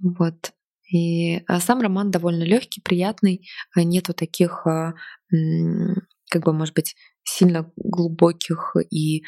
[0.00, 0.52] Вот.
[0.92, 7.70] И а сам роман довольно легкий, приятный, а нету таких, как бы, может быть, сильно
[7.76, 9.24] глубоких и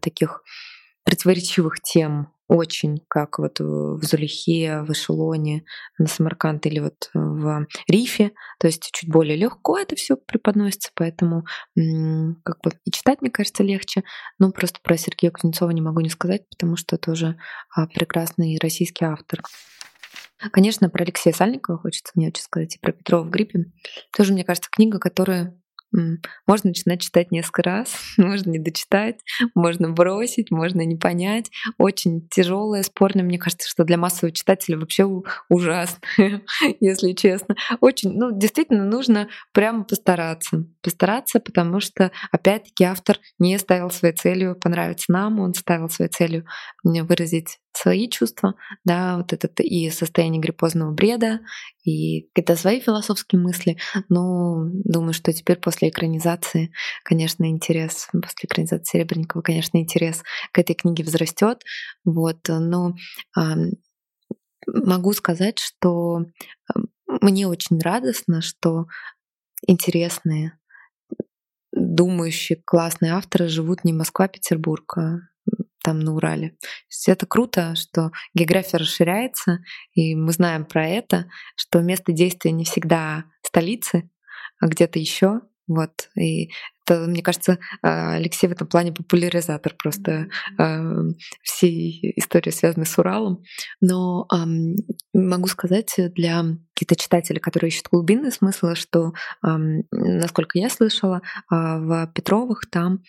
[0.00, 0.42] таких
[1.08, 5.64] противоречивых тем, очень, как вот в Зулихе, в Эшелоне,
[5.96, 11.46] на Самарканд или вот в Рифе, то есть чуть более легко это все преподносится, поэтому
[11.74, 14.04] как бы и читать, мне кажется, легче.
[14.38, 17.38] Но просто про Сергея Кузнецова не могу не сказать, потому что тоже
[17.74, 19.40] а, прекрасный российский автор.
[20.52, 23.72] Конечно, про Алексея Сальникова хочется мне очень сказать, и про Петрова в гриппе.
[24.14, 25.58] Тоже, мне кажется, книга, которая
[25.92, 29.20] можно начинать читать несколько раз, можно не дочитать,
[29.54, 31.50] можно бросить, можно не понять.
[31.78, 33.24] Очень тяжелое, спорное.
[33.24, 35.04] Мне кажется, что для массового читателя вообще
[35.48, 36.00] ужасно,
[36.80, 37.56] если честно.
[37.80, 40.64] Очень, ну, действительно нужно прямо постараться.
[40.82, 46.46] Постараться, потому что, опять-таки, автор не ставил своей целью понравиться нам, он ставил своей целью
[46.84, 48.54] выразить свои чувства,
[48.84, 51.40] да, вот этот и состояние гриппозного бреда,
[51.84, 53.78] и какие-то свои философские мысли.
[54.08, 56.72] Но думаю, что теперь после экранизации,
[57.04, 61.62] конечно, интерес, после экранизации Серебренникова, конечно, интерес к этой книге возрастет.
[62.04, 62.94] Вот, но
[63.38, 63.40] э,
[64.66, 66.24] могу сказать, что
[67.06, 68.86] мне очень радостно, что
[69.66, 70.58] интересные
[71.72, 75.18] думающие, классные авторы живут не Москва, а Петербург, а
[75.88, 76.50] там на Урале.
[76.50, 79.60] То есть это круто, что география расширяется,
[79.94, 84.10] и мы знаем про это, что место действия не всегда столицы,
[84.60, 85.40] а где-то еще.
[85.66, 86.10] Вот.
[86.14, 86.50] И
[86.84, 90.28] это, мне кажется, а, Алексей в этом плане популяризатор просто
[90.58, 91.02] э,
[91.42, 93.42] всей истории, связанной с Уралом.
[93.80, 94.36] Но э,
[95.14, 99.12] могу сказать для каких-то читателей, которые ищут глубинные смыслы, что,
[99.42, 99.48] э,
[99.90, 103.02] насколько я слышала, э, в Петровых там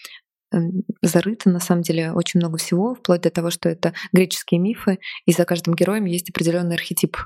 [1.02, 5.32] зарыто на самом деле очень много всего, вплоть до того, что это греческие мифы, и
[5.32, 7.18] за каждым героем есть определенный архетип.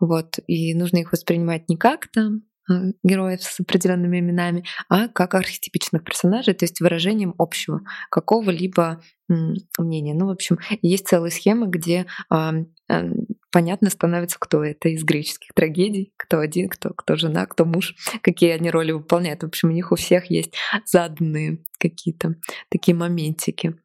[0.00, 5.34] Вот, и нужно их воспринимать не как там э, героев с определенными именами, а как
[5.34, 9.00] архетипичных персонажей, то есть выражением общего какого-либо
[9.78, 10.14] мнения.
[10.14, 12.06] Ну, в общем, есть целые схемы, где
[13.54, 18.50] понятно становится, кто это из греческих трагедий, кто один, кто, кто жена, кто муж, какие
[18.50, 19.44] они роли выполняют.
[19.44, 22.34] В общем, у них у всех есть заданные какие-то
[22.68, 23.76] такие моментики.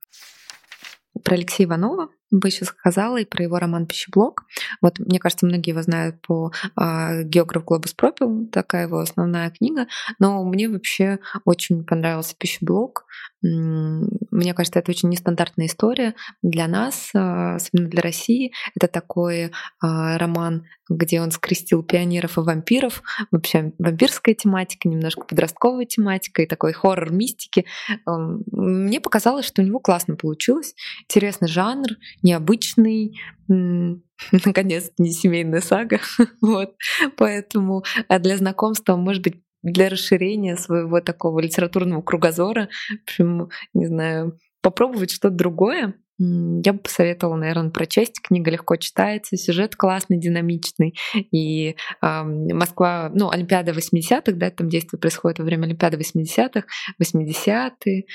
[1.23, 4.45] Про Алексея Иванова бы еще сказала и про его роман «Пищеблок».
[4.81, 9.87] Вот, мне кажется, многие его знают по э, «Географ Глобус Пропил», такая его основная книга,
[10.17, 13.05] но мне вообще очень понравился «Пищеблок».
[13.41, 18.51] Мне кажется, это очень нестандартная история для нас, а, особенно для России.
[18.75, 23.01] Это такой а, роман, где он скрестил пионеров и вампиров.
[23.31, 27.65] Вообще вампирская тематика, немножко подростковая тематика и такой хоррор мистики.
[28.05, 30.75] Мне показалось, что у него классно получилось.
[31.03, 31.87] Интересный жанр,
[32.21, 33.17] необычный,
[33.47, 35.99] наконец не семейная сага.
[36.41, 36.75] вот.
[37.17, 42.69] Поэтому а для знакомства, может быть, для расширения своего такого литературного кругозора,
[43.03, 45.95] общем, не знаю, попробовать что-то другое.
[46.21, 48.19] Я бы посоветовала, наверное, прочесть.
[48.21, 50.95] Книга легко читается, сюжет классный, динамичный.
[51.31, 56.63] И э, Москва, ну, Олимпиада 80-х, да, там действие происходит во время Олимпиады 80-х,
[57.01, 58.05] 80-е,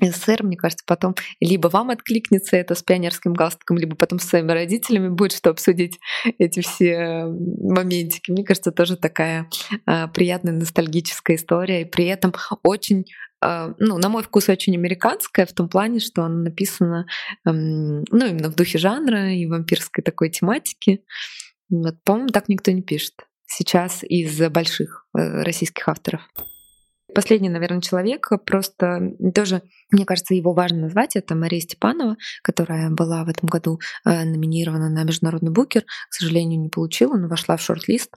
[0.00, 4.52] СССР, мне кажется, потом либо вам откликнется это с пионерским галстуком, либо потом с своими
[4.52, 5.98] родителями будет что обсудить
[6.38, 8.30] эти все моментики.
[8.30, 9.48] Мне кажется, тоже такая
[9.86, 12.32] э, приятная ностальгическая история, и при этом
[12.62, 13.04] очень
[13.44, 17.06] э, ну, на мой вкус, очень американская в том плане, что она написана,
[17.46, 21.04] э, ну, именно в духе жанра и вампирской такой тематики.
[21.68, 23.14] Вот, по-моему, так никто не пишет
[23.46, 26.22] сейчас из больших э, российских авторов.
[27.14, 33.24] Последний, наверное, человек, просто тоже, мне кажется, его важно назвать, это Мария Степанова, которая была
[33.24, 37.62] в этом году э, номинирована на международный букер, к сожалению, не получила, но вошла в
[37.62, 38.16] шорт-лист,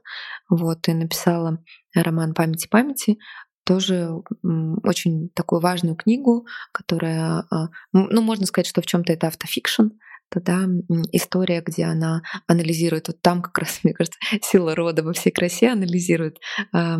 [0.50, 1.60] вот, и написала
[1.94, 3.18] роман «Памяти памяти»,
[3.66, 4.12] тоже
[4.84, 7.56] очень такую важную книгу, которая, э,
[7.92, 9.88] ну, можно сказать, что в чем то это автофикшн,
[10.36, 10.66] просто, да,
[11.12, 15.70] история, где она анализирует, вот там как раз, мне кажется, сила рода во всей красе
[15.70, 16.38] анализирует
[16.74, 16.98] э,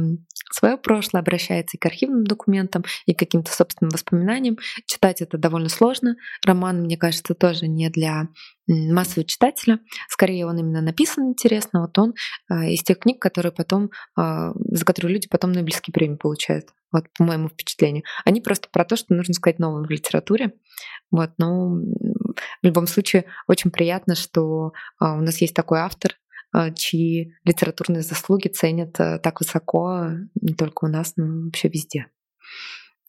[0.52, 4.58] свое прошлое, обращается и к архивным документам, и к каким-то собственным воспоминаниям.
[4.88, 6.16] Читать это довольно сложно.
[6.46, 8.28] Роман, мне кажется, тоже не для
[8.68, 9.80] массового читателя.
[10.10, 11.82] Скорее, он именно написан интересно.
[11.82, 12.14] Вот он
[12.50, 16.70] э, из тех книг, которые потом, э, за которые люди потом Нобелевские премии получают.
[16.96, 18.04] Вот по моему впечатлению.
[18.24, 20.54] Они просто про то, что нужно сказать новое в литературе.
[21.12, 24.72] Вот, но в любом случае очень приятно, что
[25.02, 26.16] э, у нас есть такой автор,
[26.76, 32.08] чьи литературные заслуги ценят так высоко не только у нас, но вообще везде.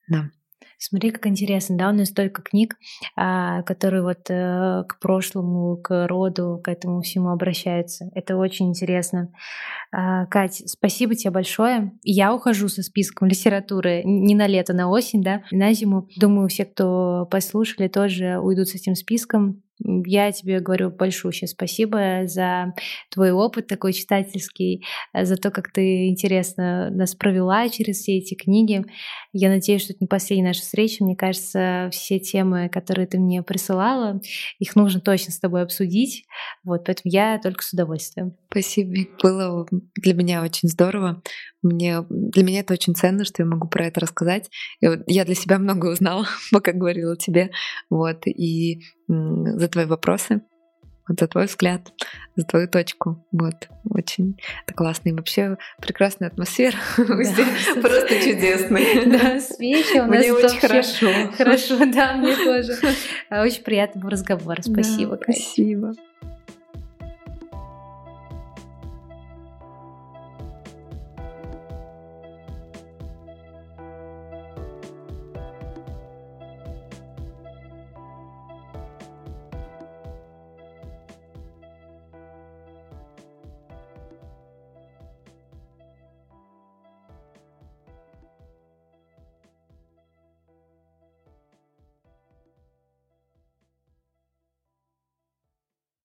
[0.09, 0.30] Да.
[0.79, 2.77] Смотри, как интересно, да, у нас столько книг,
[3.16, 8.11] а, которые вот э, к прошлому, к роду, к этому всему обращаются.
[8.14, 9.33] Это очень интересно.
[9.91, 11.93] А, Кать, спасибо тебе большое.
[12.03, 16.09] Я ухожу со списком литературы не на лето, на осень, да, на зиму.
[16.16, 19.62] Думаю, все, кто послушали, тоже уйдут с этим списком.
[19.79, 22.74] Я тебе говорю большое спасибо за
[23.11, 28.35] твой опыт такой читательский, э, за то, как ты интересно нас провела через все эти
[28.35, 28.85] книги.
[29.33, 31.05] Я надеюсь, что это не последняя наша встреча.
[31.05, 34.20] Мне кажется, все темы, которые ты мне присылала,
[34.59, 36.24] их нужно точно с тобой обсудить.
[36.64, 38.35] Вот, поэтому я только с удовольствием.
[38.51, 39.09] Спасибо.
[39.22, 39.66] Было
[39.97, 41.22] для меня очень здорово.
[41.67, 44.51] Мне, для меня это очень ценно, что я могу про это рассказать.
[44.81, 47.51] И вот я для себя много узнала, пока говорила тебе.
[47.91, 48.27] Вот.
[48.27, 50.43] И за твои вопросы,
[51.09, 51.93] вот за твой взгляд,
[52.37, 53.25] за твою точку.
[53.33, 55.09] Вот, очень это классно.
[55.09, 56.77] И вообще прекрасная атмосфера.
[56.97, 59.07] Да, Здесь просто чудесный.
[59.19, 61.11] Да, свечи у нас Мне очень хорошо.
[61.37, 62.75] Хорошо, да, мне тоже.
[63.31, 64.62] Очень приятный разговор.
[64.62, 65.19] Спасибо.
[65.23, 65.95] спасибо.